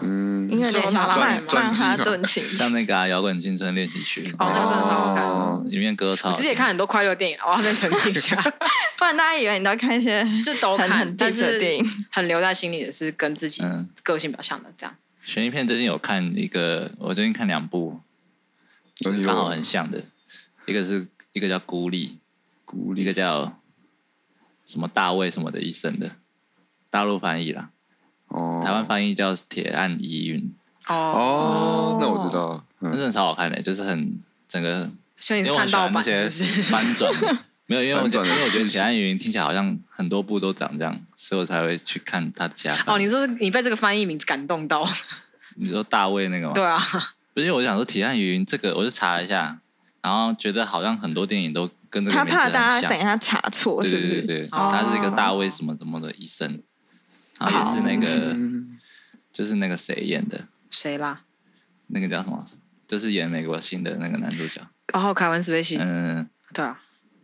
[0.00, 6.36] 嗯，音乐说联想曼拉拉曼曼哈传顿情像那个啊摇滚青春练习曲，哦那个真的超好看哦里面歌超好听。
[6.36, 6.68] 我其实也看。
[6.68, 8.36] 很多快乐电影，我要再澄清一下，
[8.98, 11.84] 不然大家以为你都看一些 就都看但 diss 的是电影。
[12.10, 13.88] 很留在心里的是跟自己嗯。
[14.02, 14.94] 个性比较像的这样。
[15.22, 18.00] 悬疑片最近有看一个，我最近看两部，
[19.00, 20.02] 都是刚好很像的，
[20.66, 22.18] 一个是一个叫孤立，
[22.64, 23.02] 孤立。
[23.02, 23.60] 一个叫
[24.64, 26.12] 什么大卫什么的医生的，
[26.90, 27.70] 大陆翻译啦，
[28.28, 30.54] 哦，台湾翻译叫铁案疑云，
[30.88, 36.62] 哦，哦，那我知道，嗯，那真的超好看的，就是很整个，所以你是看到那些是不是？
[36.70, 37.38] 翻转的。
[37.70, 42.74] 没有，因为我因为我觉得铁案疑云听起来好像很多部都长这样，所以我才会去看他的家。
[42.86, 44.88] 哦，你说是你被这个翻译名字感动到？
[45.56, 46.52] 你说大卫那个吗？
[46.54, 46.78] 对啊，
[47.34, 49.58] 不是，我想说铁案疑云这个，我就查了一下，
[50.00, 52.90] 然后觉得好像很多电影都跟这个他名字很怕大家像。
[52.90, 54.12] 等一下查错，对是不是？
[54.22, 56.62] 对对对，哦他是一个大卫什么什么的医生，
[57.38, 58.78] 然后也是那个嗯
[59.32, 61.22] 就是那个谁演的，谁啦？
[61.88, 62.44] 那个叫什么？
[62.86, 64.60] 就是演美国新的那个男主角，
[64.92, 66.80] 然后凯文史贝西，嗯，对啊。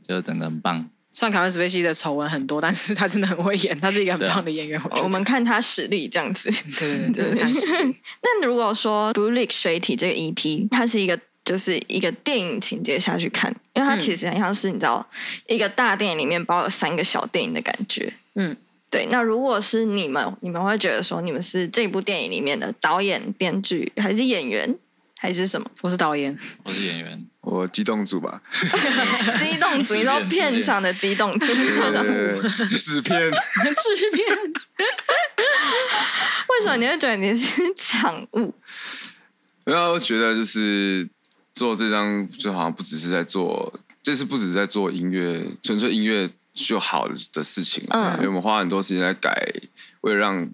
[0.07, 0.91] 就整个很棒。
[1.13, 4.79] 虽然凯文史贝西的丑闻很多，但是他真的很会演，他是一个很棒的演员。
[5.03, 6.51] 我们看他实力这样子。
[6.51, 7.97] 对对对，这是看实力。
[8.23, 15.09] 那如果说《Blue Lake 水体》这个 EP，它是一个就是一个电影情节下去看，因为它嗯其实很像是你知道
[15.47, 18.13] 一个大电影里面包有三个小电影的感觉。
[18.35, 18.55] 嗯，
[18.95, 19.07] 对。
[19.11, 24.79] 那如果是你们，你们会觉得说你们是这部电影里面的导演、编剧，还是演员，
[25.19, 25.69] 还是什么？
[25.83, 34.25] 我是导演，我是演员， 我激动组吧， 激动组，你说片场的激动组，对对对纸片， 制片。
[36.49, 38.55] 为什么你会觉得你是场务？
[39.65, 41.09] 然后我觉得就是
[41.53, 43.73] 做这张就好像不只是在做，
[44.05, 48.17] 这次不只是在做音乐，纯粹音乐就好的事情了，嗯。
[48.19, 49.53] 因为我们花很多时间在改，
[50.01, 50.49] 为了让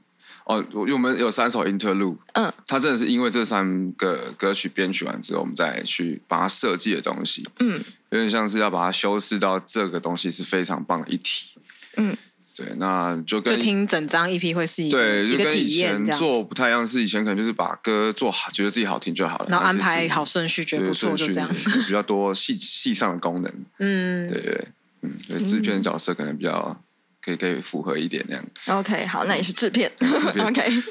[0.46, 11.50] 哦，因为我们有三首 interlude，嗯，它真的是因为这三个歌曲编曲完之后，我们再去把它设计的东西，嗯，有点像是要把它修饰到这个东西是非常棒的一体，
[11.96, 12.16] 嗯，
[12.56, 21.48] 对，那就跟就听整张 EP 会是一个对，就跟以前做不太一样，是以前可能就是把歌做好，觉得自己好听就好了，然后安排好顺序，觉得不错，就这样。
[21.86, 24.68] 比较多细细上的功能，嗯，对对对，
[25.02, 26.82] 嗯，所以制片的角色可能比较
[27.22, 28.44] 可以可以符合一点那样。
[28.66, 29.90] OK，好，那你是制片。
[29.98, 30.82] 制片 OK，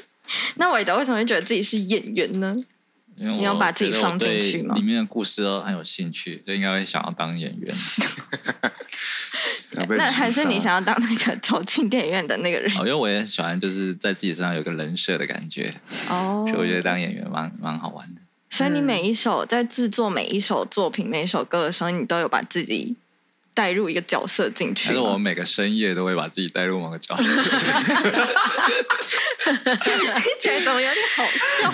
[0.56, 2.56] 那韦德为什么会觉得自己是演员呢？
[3.16, 7.74] 因为你要把自己放进去吗里面的故事都很有兴趣，就应该会想要当演员。
[9.90, 15.74] 那还是你想要当那个走进电影院的那个人哦，因为我也喜欢就是在自己身上有个人设的感觉，
[16.08, 18.20] 哦所以我觉得当演员蛮蛮好玩的。
[18.48, 22.96] 所以你每一首在制作每一首作品、每一首歌的时候，你都有把自己
[23.54, 25.20] 带入一个角色进去但是我们。
[25.20, 27.22] 每个深夜都会把自己带入某个角色，
[29.44, 31.24] 听起来怎么有点好
[31.62, 31.72] 笑？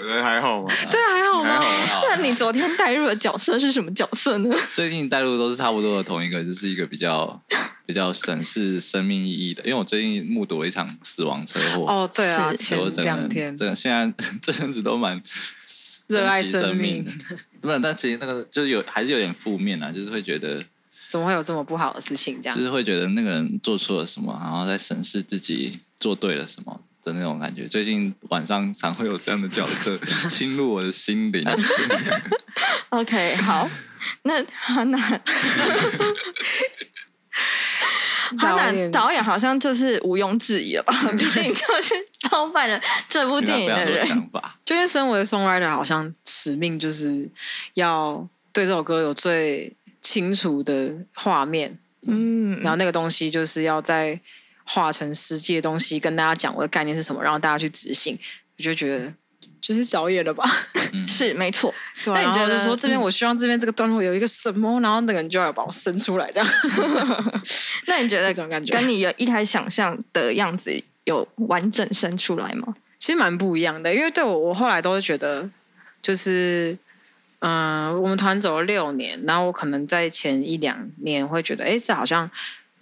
[0.00, 0.68] 我觉得还好吗？
[0.90, 1.60] 对，还好吗？
[1.60, 4.54] 还好那你昨天带入的角色是什么角色呢？
[4.70, 7.40] 最近带入都是差不多的同一个，就是一个比较
[7.86, 9.62] 比较审视生命意义的。
[9.64, 14.12] 因为我最近目睹了一场死亡车祸，哦，对啊，是前两天这现在
[14.42, 15.22] 这阵子都蛮
[16.08, 17.12] 热爱生生命的。
[17.82, 20.62] 但其实那个就是有还是有点负面啊，就是会觉得
[21.08, 22.40] 怎么会有这么不好的事情？
[22.42, 27.66] 这样就是会觉得那个人做错了什么，然后在审视自己做对了什么的那种感觉。
[27.68, 31.44] 最近晚上常会有这样的角色 侵入我的心灵。
[32.90, 33.68] OK，好，
[34.22, 34.98] 那哈娜，
[38.38, 40.94] 哈娜导演好像就是毋庸置疑了吧？
[41.12, 41.94] 毕竟就是
[42.30, 44.06] 包办了这部有电影的人。
[44.06, 47.28] 想法，就因为身为 songwriter，好像使命就是
[47.74, 54.20] 要对这首歌有最清楚的画面，嗯，然后那个东西就是要在
[54.64, 58.16] 化成实际的东西，跟大家讲我的概念是什么，然后大家去执行。
[58.56, 59.12] 我就觉得
[59.60, 60.44] 就是导演了吧，
[61.08, 61.74] 是没错。
[62.04, 66.48] 对啊、然后那你觉得就说这边我希望这边这个段落有一个什么，然后那个人就要把我生出来，这样
[67.88, 70.70] 那你觉得 那种感觉跟你有一开始想象的样子
[71.04, 72.76] 有完整生出来吗？
[72.98, 73.92] 其实蛮不一样的。
[73.94, 75.50] 因为对我，我后来都是觉得，
[76.00, 76.78] 就是
[77.46, 82.30] 嗯、我们团走了六年，然后我可能在前一两年会觉得，哎，这好像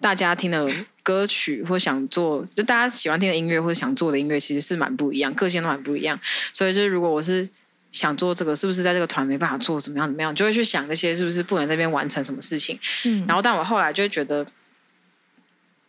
[0.01, 0.71] 大家听的
[1.03, 6.17] 歌曲或想做，就大家喜欢听的音乐或者想做的音乐，其实是蛮不一样，个性都蛮不一样。
[6.53, 7.49] 所以就是如果我是
[7.91, 12.79] 想做这个，是不是在这个团没办法做怎么样怎么样，就会去想这些是不是不能在那边完成什么事情。
[13.05, 14.47] 嗯然后但我后来就会觉得，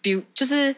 [0.02, 0.76] 比如就是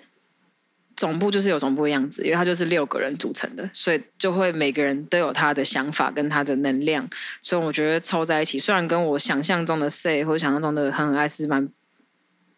[0.96, 7.08] 总部就是有总部的样子，因为它就是六个人组成的，所以就会每个人都有他的想法跟他的能量，
[7.42, 11.68] 所以我觉得凑在一起，虽然跟我想象中的 say 或者想象中的很很爱是蛮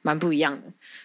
[0.03, 0.61] 蛮不一样的，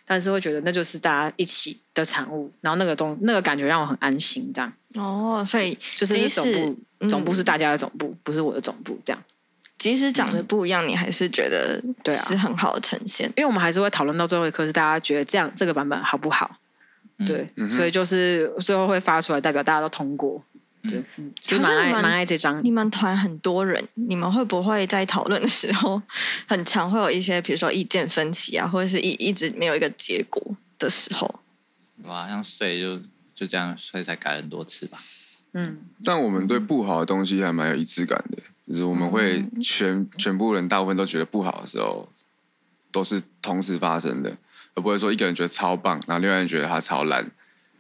[0.07, 9.23] 但是会觉得那就是大家一起的产物，然后那个东那个感觉让我很安心，这样哦，所以就是即使是总部，嗯总部是大家的总部，不是我的总部，这样。
[9.79, 13.27] 即使长得不一样，你还是觉得对啊是很好的呈现。
[13.37, 16.59] 因为我们还是会讨论到最后一刻，是大家觉得这样这个版本好不好？
[17.27, 20.43] 对，所以就是最后会发出来，代表大家都通过。
[20.89, 22.71] 对，嗯，其实蛮爱蛮爱这张你。
[22.71, 26.03] 们团很多人，你们会不会在讨论的时候，
[26.47, 30.43] 很常会有一些，比如说意见分歧啊，或者是一一直没有一个结果
[30.79, 31.33] 的时候？
[32.03, 32.99] 哇，像谁就
[33.33, 34.99] 就这样，所以才改很多次吧。
[35.53, 42.09] 嗯，但我们对不好的东西还蛮有一致感的，就是我们会全全部人大部分都觉得不好的时候，
[42.91, 44.37] 都是同时发生的，
[44.75, 47.31] 而不会说一个人觉得超棒，然后另外一个人觉得他超烂。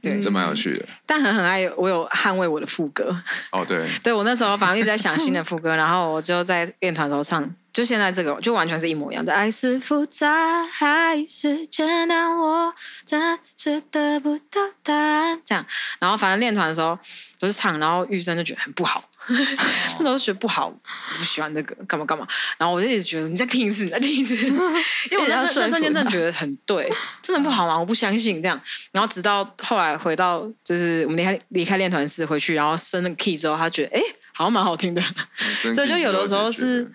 [0.01, 0.85] 对这蛮有趣的。
[1.07, 3.17] 但很很爱我有捍卫我的副歌。
[3.53, 9.33] 哦，对， 对我那时候反正一直在想新的副歌，然后我就在练团的时候唱，就现在这个就完全是一模一样的。
[9.33, 12.75] 爱是复杂还是简单，我
[13.05, 15.41] 暂时得不到答案。
[15.47, 15.65] 这样，
[16.01, 16.99] 然后反正练团的时候
[17.39, 19.05] 就是唱，然后玉生就觉得很不好，
[19.99, 20.71] 那时候就觉得不好，
[21.13, 22.27] 不喜欢那个干嘛干嘛，
[22.59, 27.79] 然后我就一直觉得你再听一次，你再听一次， 因为我那那瞬间真的觉得很对，真的不好吗？
[27.79, 28.61] 我不相信这样。
[28.93, 35.03] 然后直到后来回到就是我们离开离开练团室回去，然后升那个 key 之后，他觉得哎、诶好像蛮好听的。
[35.73, 36.91] 所以就有的时候是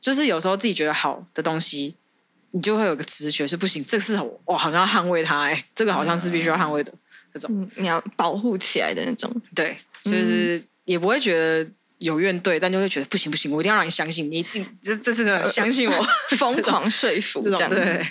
[0.00, 1.96] 就是有时候自己觉得好的东西，
[2.50, 6.92] 你就会有个直觉是不行，这是我我好像要捍卫它，哎，这个好像是必须要捍卫的
[7.32, 7.50] 这种。
[7.52, 9.30] 嗯，你要保护起来的那种。
[9.54, 17.70] 对，就是也不会觉得有怨怼，但就会觉得不行不行，我一定要让你相信，你一定这这是真的相信我， 疯狂说服这这样。
[17.70, 18.04] 对。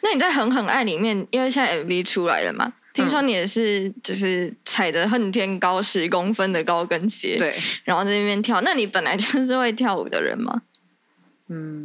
[0.00, 8.62] 那你在《狠狠爱》里面，因为现在 MV 出来了嘛，听说你也是就是踩着恨天高十公分的高跟鞋，，对，然后在那边跳。
[8.62, 10.62] 那你本来就是会跳舞的人吗？
[11.48, 11.84] 嗯，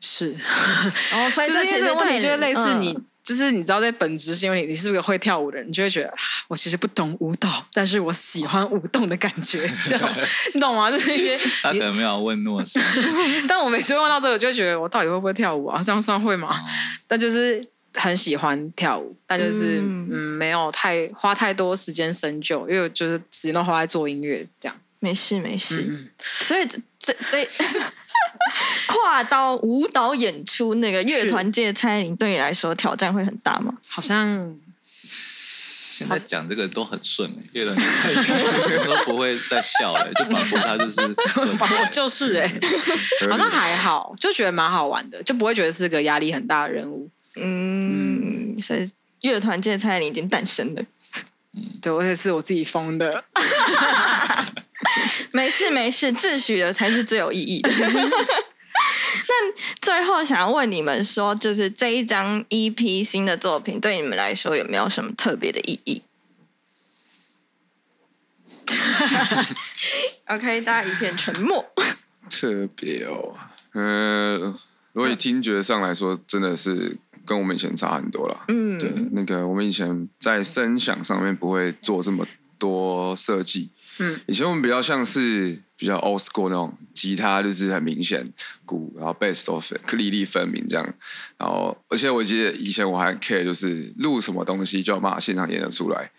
[0.00, 0.32] 是，
[1.12, 6.14] 然后所以 就是因为这个问题就会类似你，嗯就是你知道在本质性问题，你是不是个会跳舞的人，你就会觉得啊
[6.46, 10.16] 我其实不懂舞蹈，但是我喜欢舞动的感觉， 这样
[10.54, 10.88] 你懂吗？
[10.92, 12.80] 就是一些他可能没有问诺说，
[13.48, 15.82] 但我每次问到这个，就会觉得我到底会不会跳舞啊？
[15.82, 16.54] 这样算会吗？
[17.08, 17.60] 但就是
[17.94, 24.76] 很喜欢跳舞，但就是嗯嗯没有太花太多时间深究，因为我就是时间都花在做音乐这样。
[25.00, 25.84] 没事没事。
[25.88, 26.08] 嗯，
[26.40, 27.48] 所以这这这
[28.86, 33.74] 跨刀舞蹈演出那个乐团界，蔡依林对你来说挑战会很大吗？
[33.88, 34.56] 好像
[35.92, 38.12] 现在讲这个都很顺欸， 乐人太
[38.84, 40.96] 都不会再笑了，就仿佛他就是
[41.90, 42.52] 就是哎、
[43.30, 47.08] 好像还好，就觉得蛮好玩的，就不会觉得是个压力很大的任务。
[47.36, 48.86] 嗯，所以
[49.22, 50.82] 乐团界蔡依林已经诞生了。
[51.80, 53.24] 对，我也是我自己封的。
[55.32, 57.70] 没事没事，自诩的才是最有意义的。
[59.38, 66.02] 那最后想要问你们说，就是这一张 EP 新的作品对你们来说有没有什么特别的意义？
[70.26, 71.64] OK，大家一片沉默。
[72.28, 73.34] 特别哦，
[73.72, 74.36] 呃，
[74.92, 78.44] 如果以听觉上来说，真的是跟我们以前差很多了。
[78.48, 82.26] 嗯，对，那个我们以前在声响上面不会做这么
[82.58, 83.70] 多设计。
[83.98, 88.32] 嗯，以前我们比较像是比较 old school 那种吉他，就是很明显
[88.64, 90.94] 鼓，然后 bass 都分粒粒分明这样。
[91.38, 96.10] 然后，而且我记得以前我还 care 就是录什么东西就要马上现场演得出来。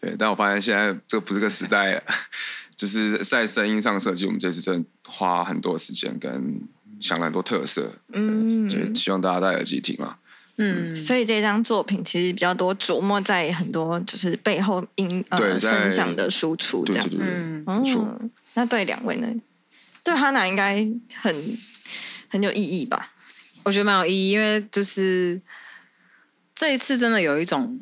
[0.00, 2.02] 对，但我发现现在这不是个时代了，
[2.74, 6.60] 就是在声音上设计，我们这次真的花很多时间跟
[6.98, 10.18] 想了很多特色，嗯，就希望大家戴耳机听啦。
[10.56, 17.18] 嗯，所以这张作品其实比较多琢磨在很多就是背后音呃声响的输出这样对对。
[17.18, 18.16] 对对，嗯没错。
[18.20, 19.28] 嗯，那对两位呢？
[20.02, 21.58] 对哈娜应该很
[22.28, 23.12] 很有意义吧？
[23.62, 25.40] 我觉得蛮有意义，因为就是
[26.54, 27.80] 这一次真的有一种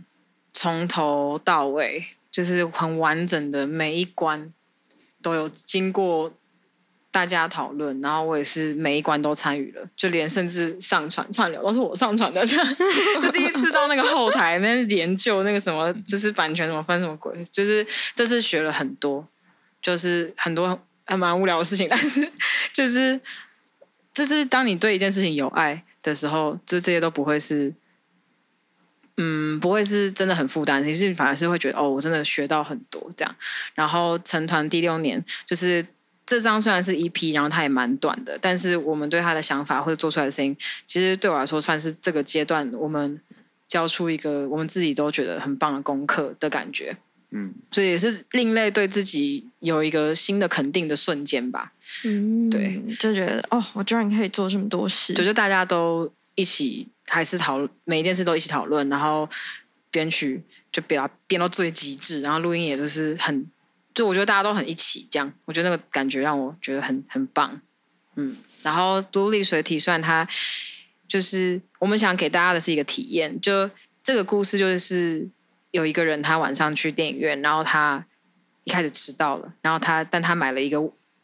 [0.53, 4.53] 从头到尾就是很完整的每一关
[5.23, 6.33] 都有经过
[7.11, 19.27] 大家讨论，然后我也是每一关都参与了，就连甚至上传串流都是我上传的， 就第一次到那个后台那研究那个什么就是版权怎么分什么鬼，就是这次学了很多，
[19.81, 22.31] 就是很多还蛮无聊的事情， 但是
[22.73, 23.19] 就是
[24.13, 27.73] 就是当你对一件事情有爱的时候，这这些都不会是，
[29.17, 33.35] 嗯，不会是真的很负担，其实反而是会觉得哦，我真的学到很多这样。
[33.75, 35.85] 然后成团第六年，就是
[36.29, 40.55] 这张虽然是 EP，然后它也蛮短的，但是我们对他的想法或者做出来的声音，
[40.85, 43.19] 其实对我来说算是这个阶段我们
[43.67, 46.95] 交出一个我们自己都觉得很棒的功课的感觉。
[47.31, 51.73] 嗯，所以也是另类对自己有一个新的肯定的瞬间吧。
[52.05, 59.27] 嗯，对，就觉得哦，我居然可以做这么多事，就就大家都一起，还是讨论每一件事都一起讨论，然后
[59.91, 63.47] 编曲就比较编到最极致，然后录音也都是很，
[63.99, 67.61] 就我觉得大家都很一起这样，我觉得那个感觉让我觉得很很棒。
[68.15, 70.25] 嗯，然后独立水体虽然它
[71.09, 73.69] 就是我们想给大家的是一个体验，就
[74.01, 75.29] 这个故事就是
[75.73, 78.07] 有一个人他晚上去电影院，然后他
[78.63, 80.79] 一开始迟到了，然后他但他买了一个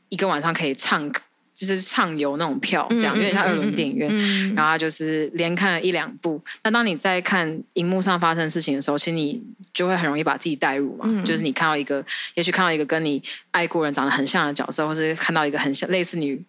[0.09, 1.21] 一个晚上可以唱歌
[1.55, 4.11] 就是畅游那种票，这样、有点像二轮电影院。
[4.13, 6.43] 嗯，然后他就是连看了一两部。
[6.65, 9.41] 那当你在看荧幕上发生的事情的时候，其实你
[9.73, 11.05] 就会很容易把自己带入嘛。
[11.07, 16.41] 嗯就是你看到一个，也许看到一个跟你爱过人长得很像的角色，或是看到一个很像类似你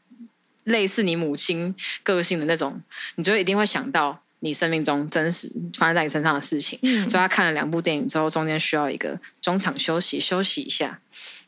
[0.63, 2.81] 类似你母亲个性的那种，
[3.15, 6.79] 你就一定会想到你生命中真实发生在你身上的事情。
[6.81, 10.99] 嗯所以他看了两部电影之后，中间需要一个中场休息，休息一下。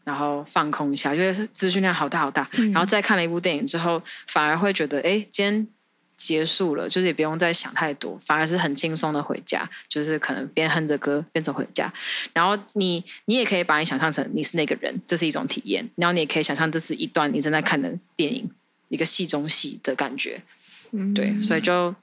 [0.08, 2.50] 然后放空一下，因为资讯量好大好大。
[2.54, 5.68] 嗯然后再看了一部电影之后，反而会觉得，哎，今天
[6.16, 11.92] 结束了，就是也不用再想太多，反而是很轻松的回家，就是可能边哼着歌边走回家。
[12.32, 15.86] 然后你你也可以把你想象成你是那个人，这是一种体验。
[15.98, 18.50] 然后你也可以想象这是一段你正在看的电影，
[18.88, 20.42] 一个戏中戏的感觉。
[20.92, 21.94] 嗯对，所以就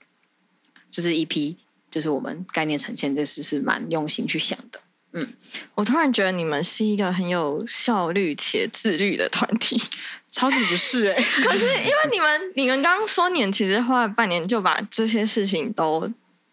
[0.91, 1.57] 就是一批
[1.91, 4.79] 就是我们概念呈现，这是是蛮用心去想的。
[5.75, 9.81] 我突然觉得你们是一个很有效率且自律的团体。
[10.35, 11.15] 超级不是哎、
[11.47, 16.11] 可是因为你们，你们刚刚说你们其实花了半年就把这些事情都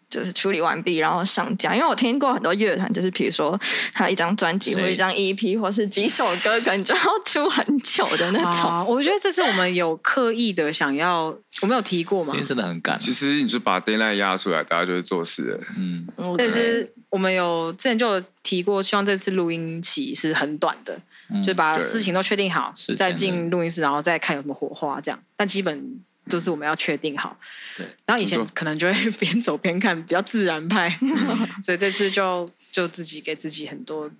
[0.08, 1.74] 就是处理完毕，然后上架。
[1.74, 3.60] 因为我听过很多乐团，就是比如说
[3.92, 8.70] 他一张专辑或一张 EP 或是几首歌，可能就要出很久的那种。
[8.70, 12.46] 啊，我觉得这是我们有刻意的想要，我没有提过吗因为？
[12.46, 12.96] 真的很赶。
[13.00, 15.60] 其实你就把 d a y l i n e 压出来，大家就会做事了。
[15.76, 20.98] 嗯，嗯但是我们有之前就有提过，希望这次录音期是很短的，
[21.28, 25.22] 嗯就把事情都确定好，再进录音室，然后再看有什么火花这样。
[25.36, 26.00] 但基本
[26.30, 27.36] 都是我们要确定好。
[27.76, 30.88] 对，然后以前可能就会 边走边看，比较自然派，
[31.62, 34.10] 所以这次就就自己给自己很多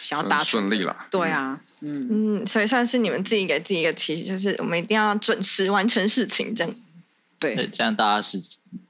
[0.00, 6.74] 想要达成顺利了对啊，嗯，嗯，所以算是你们自己给自己一个期许，就是我们一定要准时完成事情，这样。
[7.38, 8.42] 对，对，这样大家时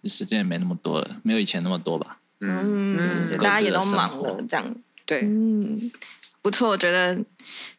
[0.04, 2.18] 时间也没那么多了，没有以前那么多吧？
[2.40, 4.74] 嗯，嗯，大家也都忙了，这样。
[5.04, 5.90] 对，嗯，
[6.42, 7.16] 不错，我觉得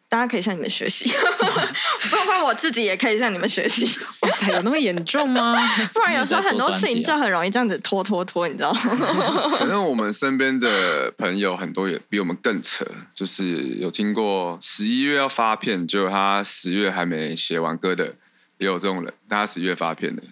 [0.10, 1.12] 大家可以向你们学习，
[2.12, 4.00] 包括我自己也可以向你们学习。
[4.22, 5.56] 哇塞，有那么严重吗？
[5.94, 8.80] 不然有时候很多事情就很容易这样子拖拖拖，你知道吗？
[9.60, 18.16] 反正我们身边的朋友很多也比我们更扯，就是有听过十一月要发片，结果他十月还没写完歌的，
[18.60, 20.24] 也有这种人，但他十月发片的，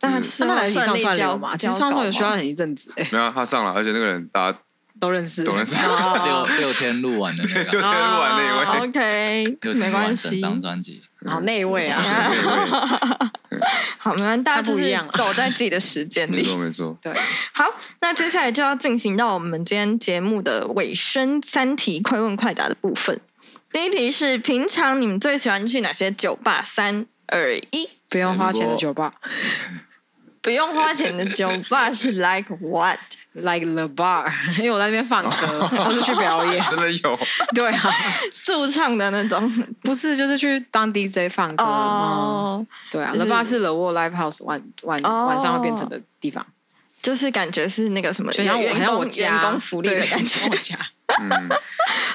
[0.00, 1.56] 但他就是那来一起上串流嘛？
[1.56, 2.02] 其实交上串稿吗？
[2.04, 4.58] 流需要很一阵子，哎，没有啊他上了，而且那个人大家
[5.00, 5.74] 都认识，都认识。
[5.76, 6.46] 哦。
[6.48, 7.88] 六六天录完的那 六，天录
[8.20, 11.02] 完那一位，OK，六没关天录完整系，张专辑。
[11.26, 12.00] 好那一位啊，
[13.98, 15.04] 好，没关系，大家就是一样。
[15.04, 16.36] 啊走在自己的时间里。
[16.36, 17.12] 没错没错，对，
[17.52, 17.64] 好，
[18.00, 23.20] 那接下来就要进行到我们今天节目的尾声，三题快问快答的部分。
[23.72, 26.62] 第一题是：平常你们最喜欢去哪些酒吧？
[26.62, 29.12] 三二一，不用花钱的酒吧
[30.48, 34.26] 不用花钱的酒吧是 like what？，like the bar，
[34.56, 37.18] 因为我在那边放歌， 我是去表演，真的有，
[37.54, 37.90] 对啊，
[38.44, 39.46] 驻唱的那种。
[39.82, 41.66] 不是就是去当 DJ 放歌，哦，
[42.64, 45.26] 哦，对啊就是，the bar 是 the Wall Live House 晚晚哦。
[45.26, 46.46] 晚上会变成的地方，
[47.02, 49.34] 就是感觉是那个什么就像我像我工家。
[49.34, 50.48] 员工福利的感觉。
[50.48, 50.48] 对。
[50.48, 50.78] 我家。
[51.20, 51.48] 嗯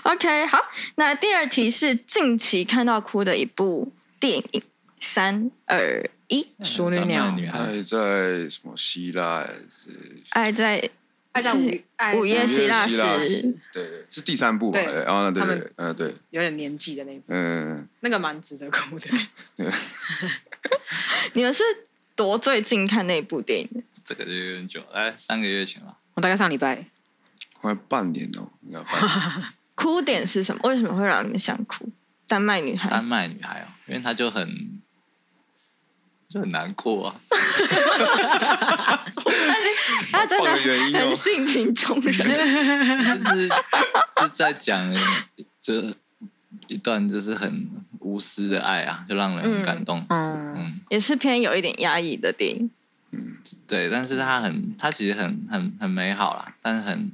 [0.05, 0.57] ，OK，好，
[0.95, 4.63] 那第二题是近期看到哭的一部电影，
[4.99, 6.03] 三二
[6.33, 9.91] 一，淑女鸟女孩，爱在什么希腊是
[10.29, 10.89] 爱在
[11.31, 11.57] 爱在是
[12.15, 14.79] 午午夜希腊希腊时，对对，是第三部吧？
[14.79, 19.09] 对对然后呢，对对，嗯对，有点年纪的那部，嗯，那个蛮值得哭的。
[21.33, 21.63] 你们是
[22.15, 23.81] 多最近看那部电影的？
[24.03, 25.97] 这个就有点久，哎，三个月前吧。
[26.15, 26.85] 我大概上礼拜
[27.61, 29.09] 快半年哦，应该有半年。
[29.75, 30.69] 哭点是什么？
[30.69, 31.89] 为什么会让你们想哭？
[32.27, 34.81] 丹麦女孩丹麦女孩哦，因为她就很
[36.33, 37.15] 就很难过啊。
[40.11, 42.11] 他真的放个原因哦很性情中人。
[42.17, 42.23] 就
[43.35, 44.91] 是是在讲
[45.61, 45.73] 就
[46.67, 47.69] 一段就是很
[47.99, 50.03] 无私的爱啊，就让人很感动。
[50.09, 52.69] 嗯，嗯，也是偏有一点压抑的电影。
[53.67, 57.11] 对，但是它很，它其实很很很美好啦，但是很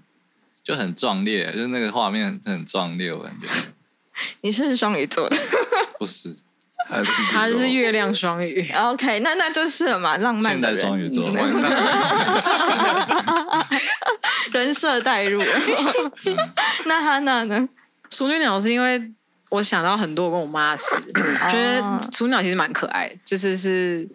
[0.64, 3.50] 就很壮烈，就是那个画面很壮烈，我感觉
[4.42, 5.38] 你是双鱼座的，
[6.00, 6.36] 不是
[6.90, 11.30] 呃，狮子座他是月亮双鱼，OK，那那就是了嘛，浪漫现代的人双鱼座。
[11.30, 11.36] 嗯。
[11.36, 11.70] 晚 上
[14.52, 15.44] 人设代入。
[16.86, 17.70] 那哈娜呢？
[18.10, 19.12] 淑女鸟是因为
[19.50, 20.96] 我想到很多我跟我妈的事，
[21.52, 21.80] 觉得
[22.12, 24.10] 处女鸟其实蛮可爱，就是是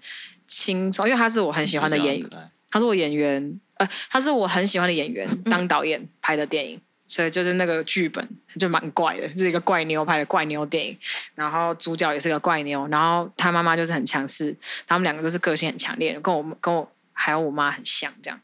[0.49, 2.51] 轻松，因为他是我很喜欢的演员，可爱。
[2.70, 8.26] 他是我演员，呃，他是我很喜欢的演员当导演拍的电影，所以就是那个剧本
[8.59, 10.98] 就蛮怪的，就是一个怪妞拍的怪妞电影，
[11.34, 18.40] 然后主角也是个怪妞，然后他妈妈就是很强势，他们两个都是个性很强烈的，跟我跟我还有我妈很像这样，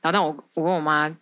[0.00, 1.14] 然后但我我跟我妈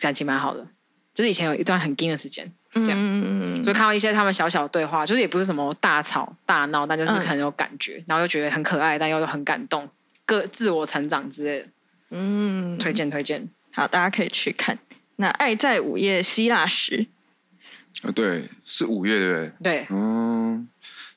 [0.00, 0.66] 感情蛮好的，
[1.14, 9.88] 就是以前有一段很硬的时间，这样嗯，就看到一些他们小小的对话，就是也不是什么大吵大闹，但就是嗯很有感觉，然后又觉得很可爱，但又很感动，
[10.26, 11.68] 各自我成长之类的，
[12.10, 13.48] 嗯，推荐推荐。
[13.72, 14.78] 好，大家可以去看。
[15.16, 17.06] 那《爱在午夜希腊时》，
[18.08, 19.52] 啊对，是五月对不对？
[19.62, 20.68] 对，嗯，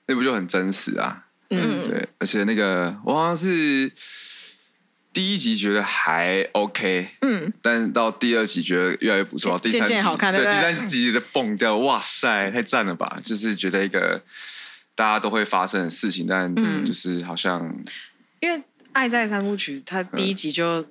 [0.06, 1.26] 那不就很真实啊。
[1.50, 3.92] 嗯，对，而且那个我好像是
[5.14, 13.18] 第一集觉得还 OK，嗯，但是到第二集觉得越来越不错，第渐三集好看对第三集的蹦掉，哇塞，太赞了吧！
[13.24, 14.22] 就是觉得一个
[14.94, 17.74] 大家都会发生的事情，但嗯就是好像、
[18.42, 18.58] 因为
[18.92, 20.86] 《爱在三部曲》它第一集就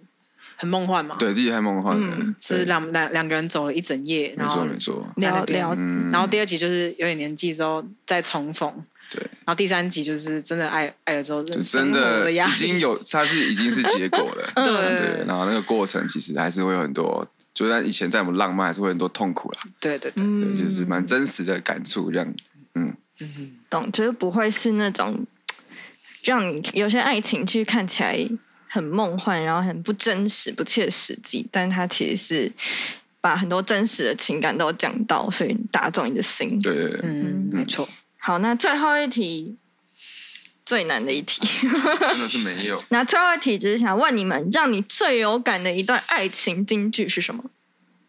[0.56, 4.64] 很梦幻嘛，，对自己太梦幻了，嗯是两两两个人走了一整夜，没然后错。
[4.64, 8.72] 没错，聊聊，嗯，然后第二集就是有点年纪之后再重逢，
[9.10, 14.64] 对，然后第三集就是真的爱爱了之后，就生活真的压力已经有，它是已经是结果了， 对。
[14.64, 22.34] 对，然后那个过程其实还是会有很多，就算以前再怎么浪漫，还是会有很多痛苦啦，对对对，就是蛮真实的感触这样，
[22.74, 22.96] 嗯，
[23.68, 25.26] 懂，就是不会是那种
[26.24, 28.18] 让你有些爱情剧看起来
[28.76, 32.52] 很梦幻，然后很不真实、不切实际，但它其实是
[33.20, 36.60] 把很多真实的情感都讲到，所以打中你的心。
[36.60, 37.88] 对对对，嗯，没错。
[38.18, 39.56] 好，那最后一题
[40.64, 41.40] 最难的一题，
[42.10, 42.82] 真的是 没有。
[42.90, 47.44] 那最后一题只是想问你们，让你最有感的一段爱情金句是什么？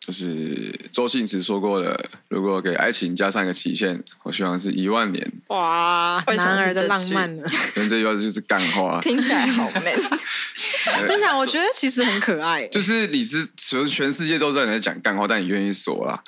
[0.08, 5.30] 就是周星驰说过的，如果给爱情加上一个期限，我希望是一万年。
[5.48, 7.44] 哇，男儿的浪漫呢？
[7.76, 9.84] 跟这句话就是干话，听起来好 man。
[11.06, 12.66] 真的，我觉得其实很可爱。
[12.68, 16.24] 就是你知，全全世界都知道你在讲干话，但你愿意说啦。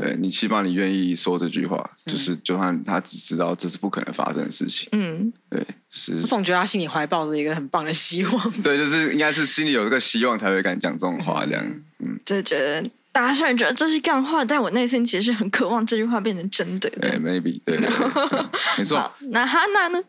[0.00, 8.50] 对你起码你愿意说这句话，就是就算他只知道这是不可能发生的事情，嗯，对，是我，总觉得他心里怀抱着一个很棒的希望。
[8.62, 11.64] 对，就是应该是心里有这个希望才会敢讲这种话，这样，
[12.00, 12.82] 嗯，就觉得
[13.12, 16.90] 大家虽然觉得这是干话，但我内心其实是很渴望这句话变成真的。
[16.90, 20.02] 对，maybe，对，对对对 没错，，那哈娜呢？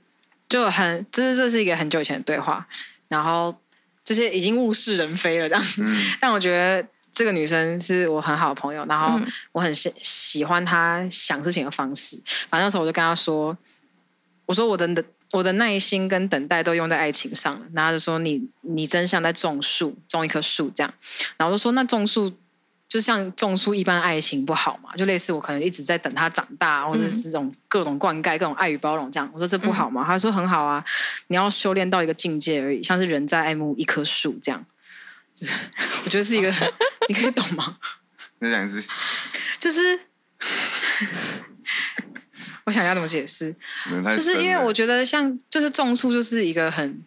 [0.50, 2.66] 就很，这是这是一个很久以前的对话，
[3.08, 3.56] 然后
[4.04, 5.64] 这些已经物是人非了这样。
[6.20, 12.20] 但我觉得这个女生是我很好的朋友，然后嗯我很喜喜欢她想事情的方式。
[12.50, 13.58] 反正那时候我就跟她说，
[14.46, 20.94] 我说我的我的耐心跟等待都用在爱情上了，然后她就说你你真像在种树，种一棵树这样。
[21.38, 22.34] 然后我就说那种树。
[22.90, 29.30] 就像种树一般的爱情不好嘛，就类似我可能一直在等他长大，或者是这种各种灌溉、各种爱与包容这样。
[29.32, 30.84] 我说这不好嘛，他说很好啊，
[31.28, 34.66] 你要修炼到一个境界而已，像是人在爱慕一棵树这样。
[35.40, 35.56] 就 是
[36.06, 36.52] 我觉得是一个，
[37.08, 37.78] 你可以懂吗？
[39.60, 40.00] 就是
[42.66, 43.56] 我想要怎么解释，
[44.14, 47.04] 就是因为我觉得像就是种树就是一个很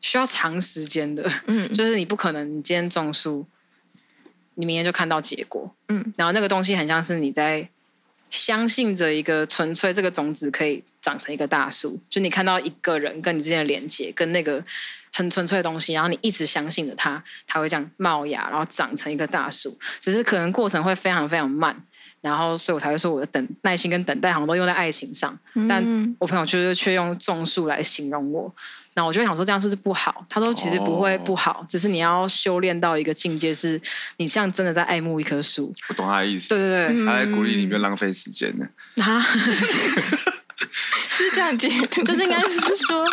[0.00, 1.72] 需要长时间的，嗯。
[1.72, 3.46] 就是你不可能你今天种树，
[4.54, 7.68] 你明天就看到结果，嗯，然后那个东西很像是你在
[8.30, 14.62] 相信着一个纯粹这个种子可以长成一个大树，就你看到一个人跟你之间的连接，跟那个
[15.12, 21.84] 很纯粹的东西，然后你一直相信着它，它会这样冒芽，然后长成一个大树，只是可能过程会非常非常慢。
[22.22, 28.52] 然后，所以我才会说我的等耐心跟等待好像都用在爱情上，但嗯我朋友就是却用种树来形容我。
[28.96, 30.24] 那我就想说，这样是不是不好？
[30.28, 33.80] 他说其实不会不好，只是你要修炼到一个境界，是
[34.16, 35.72] 你像真的在爱慕一棵树。
[35.88, 38.66] 我懂他的意思，对对对，他在鼓励你不要浪费时间呢。
[39.04, 39.22] 啊，
[41.10, 43.06] 是这样解读，就是应该是说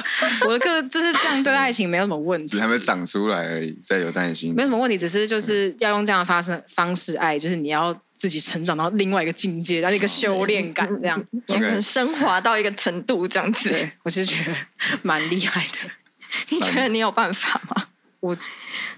[0.45, 4.63] 我的个就是这样对待爱情没有什么问题只是，还没长出来而已，再有耐心没。
[4.63, 11.21] 有什么问题，只是就是要用这样的发生方式爱，就是你要自己成长到另外一个境界，然后一个修炼感这样。
[11.47, 13.69] 也很升华到一个程度，这样子。
[13.69, 14.55] 对我其实觉得
[15.01, 15.89] 蛮厉害的，
[16.49, 17.87] 你觉得你有办法吗？
[18.21, 18.37] 我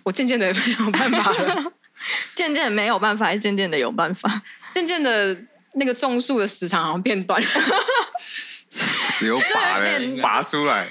[0.04, 1.74] 我渐渐的没有办法了，
[2.36, 4.43] 渐渐没有办法，还是渐渐的有办法？
[4.72, 5.36] 渐渐的
[5.74, 7.48] 那个种树的时长好像变短了。
[9.16, 10.88] 只有拔了，拔出来。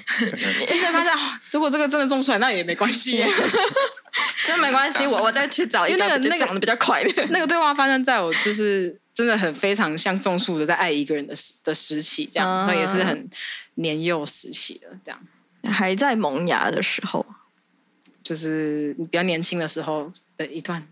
[0.67, 1.21] 渐渐发现，哦
[1.53, 3.29] 如果这个真的种出来，那也没关系耶。
[4.47, 7.27] 这没关系， 我我再去找一个因为那个那个长得比较快的。
[7.31, 13.29] 那个对话发生在我就是真的很非常像种树的在爱一个人的时的时期，这样，啊那、也是很
[13.75, 17.25] 年幼时期的，这样，还在萌芽的时候
[18.23, 20.87] 就是比较年轻的时候的一段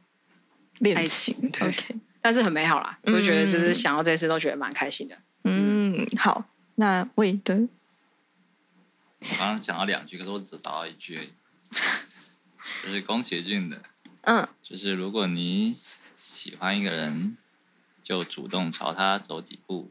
[0.78, 1.74] 恋爱情情，对
[2.20, 5.16] 但是很美好啦，就觉得就是嗯想到这些都觉得蛮开心的。
[5.45, 6.45] 嗯，好，
[6.83, 7.68] 那魏德，
[9.20, 11.33] 我刚刚讲了两句，可是我只找到一句，
[12.83, 13.80] 就是宫崎骏的，
[14.22, 14.49] 嗯。
[14.61, 15.78] 就是如果你
[16.16, 17.37] 喜欢一个人，
[18.03, 19.91] 就主动朝他走几步；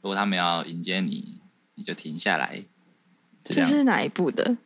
[0.00, 1.42] 如果他们要迎接你，
[1.74, 2.64] 你就停下来。
[3.44, 4.56] 这是哪一部的？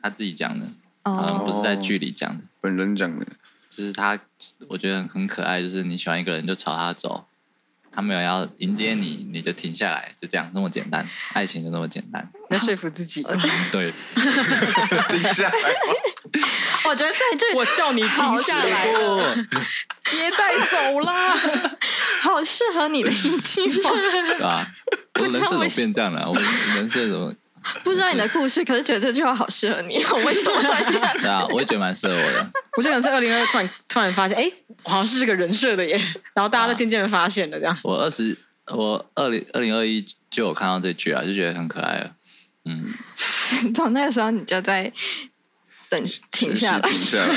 [0.00, 2.44] 他自己讲的，好像哦，不是在剧里讲的。
[2.60, 3.26] 本人讲的，
[3.70, 4.20] 就是他，
[4.68, 5.62] 我觉得很可爱。
[5.62, 7.26] 就是你喜欢一个人，就朝他走，
[7.90, 11.08] 他没有要迎接你，你就停下来，就这样，那么简单。
[11.32, 12.28] 爱情就那么简单。
[12.50, 13.22] 你在说服自己，
[13.72, 13.92] 对，
[15.08, 15.52] 停下来，
[16.88, 18.86] 我觉得在这里我叫你停下来，
[20.10, 21.34] 别再走啦！
[22.22, 23.90] 好适合你的一句话。
[23.90, 24.66] 对吧？
[25.20, 26.28] 我人设怎么变这样了？
[26.30, 26.34] 我
[26.76, 27.32] 人设怎么？
[27.84, 31.12] 不知道你的故事，可是觉得这句话好适合你， 为什么会这样？
[31.20, 32.50] 对啊，我也觉得蛮适合我的。
[32.76, 34.50] 我这个人是二零二突然突然发现，哎、
[34.84, 35.96] 我好像是这个人设的耶，
[36.34, 37.78] 然后大家都渐渐的发现了，这样。
[37.82, 42.12] 我二十，我二零二零二一就有看到这句啊，就觉得很可爱了。
[42.64, 42.94] 嗯，
[43.74, 44.92] 从那个时候你就在
[45.88, 46.98] 等停下来停。
[46.98, 47.34] 下来，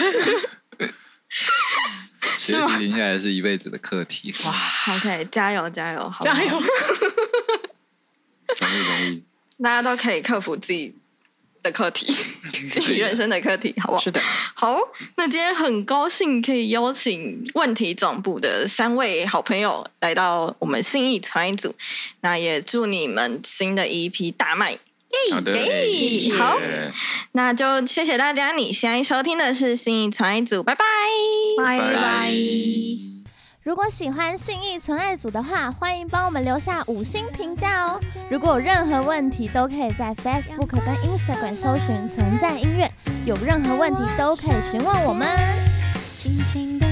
[2.38, 4.34] 学习停下来是一辈子的课题。
[4.46, 4.54] 哇
[4.96, 6.50] ，OK，加油加油，加油！
[8.60, 9.24] 容易容易。
[9.64, 10.94] 大家都可以克服自己
[11.64, 12.12] 的课题，
[12.72, 14.02] 自己人生的课题，好不好？
[14.02, 14.20] 是的，
[14.56, 14.78] 好，
[15.18, 21.76] 那今天很高兴可以邀请问题总部的三位好朋友来到我们信义传一组，
[22.22, 24.78] 那也祝你们新的一批大卖。
[25.32, 26.58] 好的，耶好
[27.34, 30.86] 那就谢谢大家，你现在收听的是新义传一组，拜拜，
[31.58, 33.11] 拜拜拜。
[33.64, 38.00] 如果喜欢信义存爱组的话，欢迎帮我们留下五星评价哦。
[38.28, 42.92] 如果有任何问题，都可以在 Facebook 跟 Instagram 搜寻“存在音乐”，
[43.24, 45.28] 有任何问题都可以询问我们。
[46.16, 46.88] 轻轻的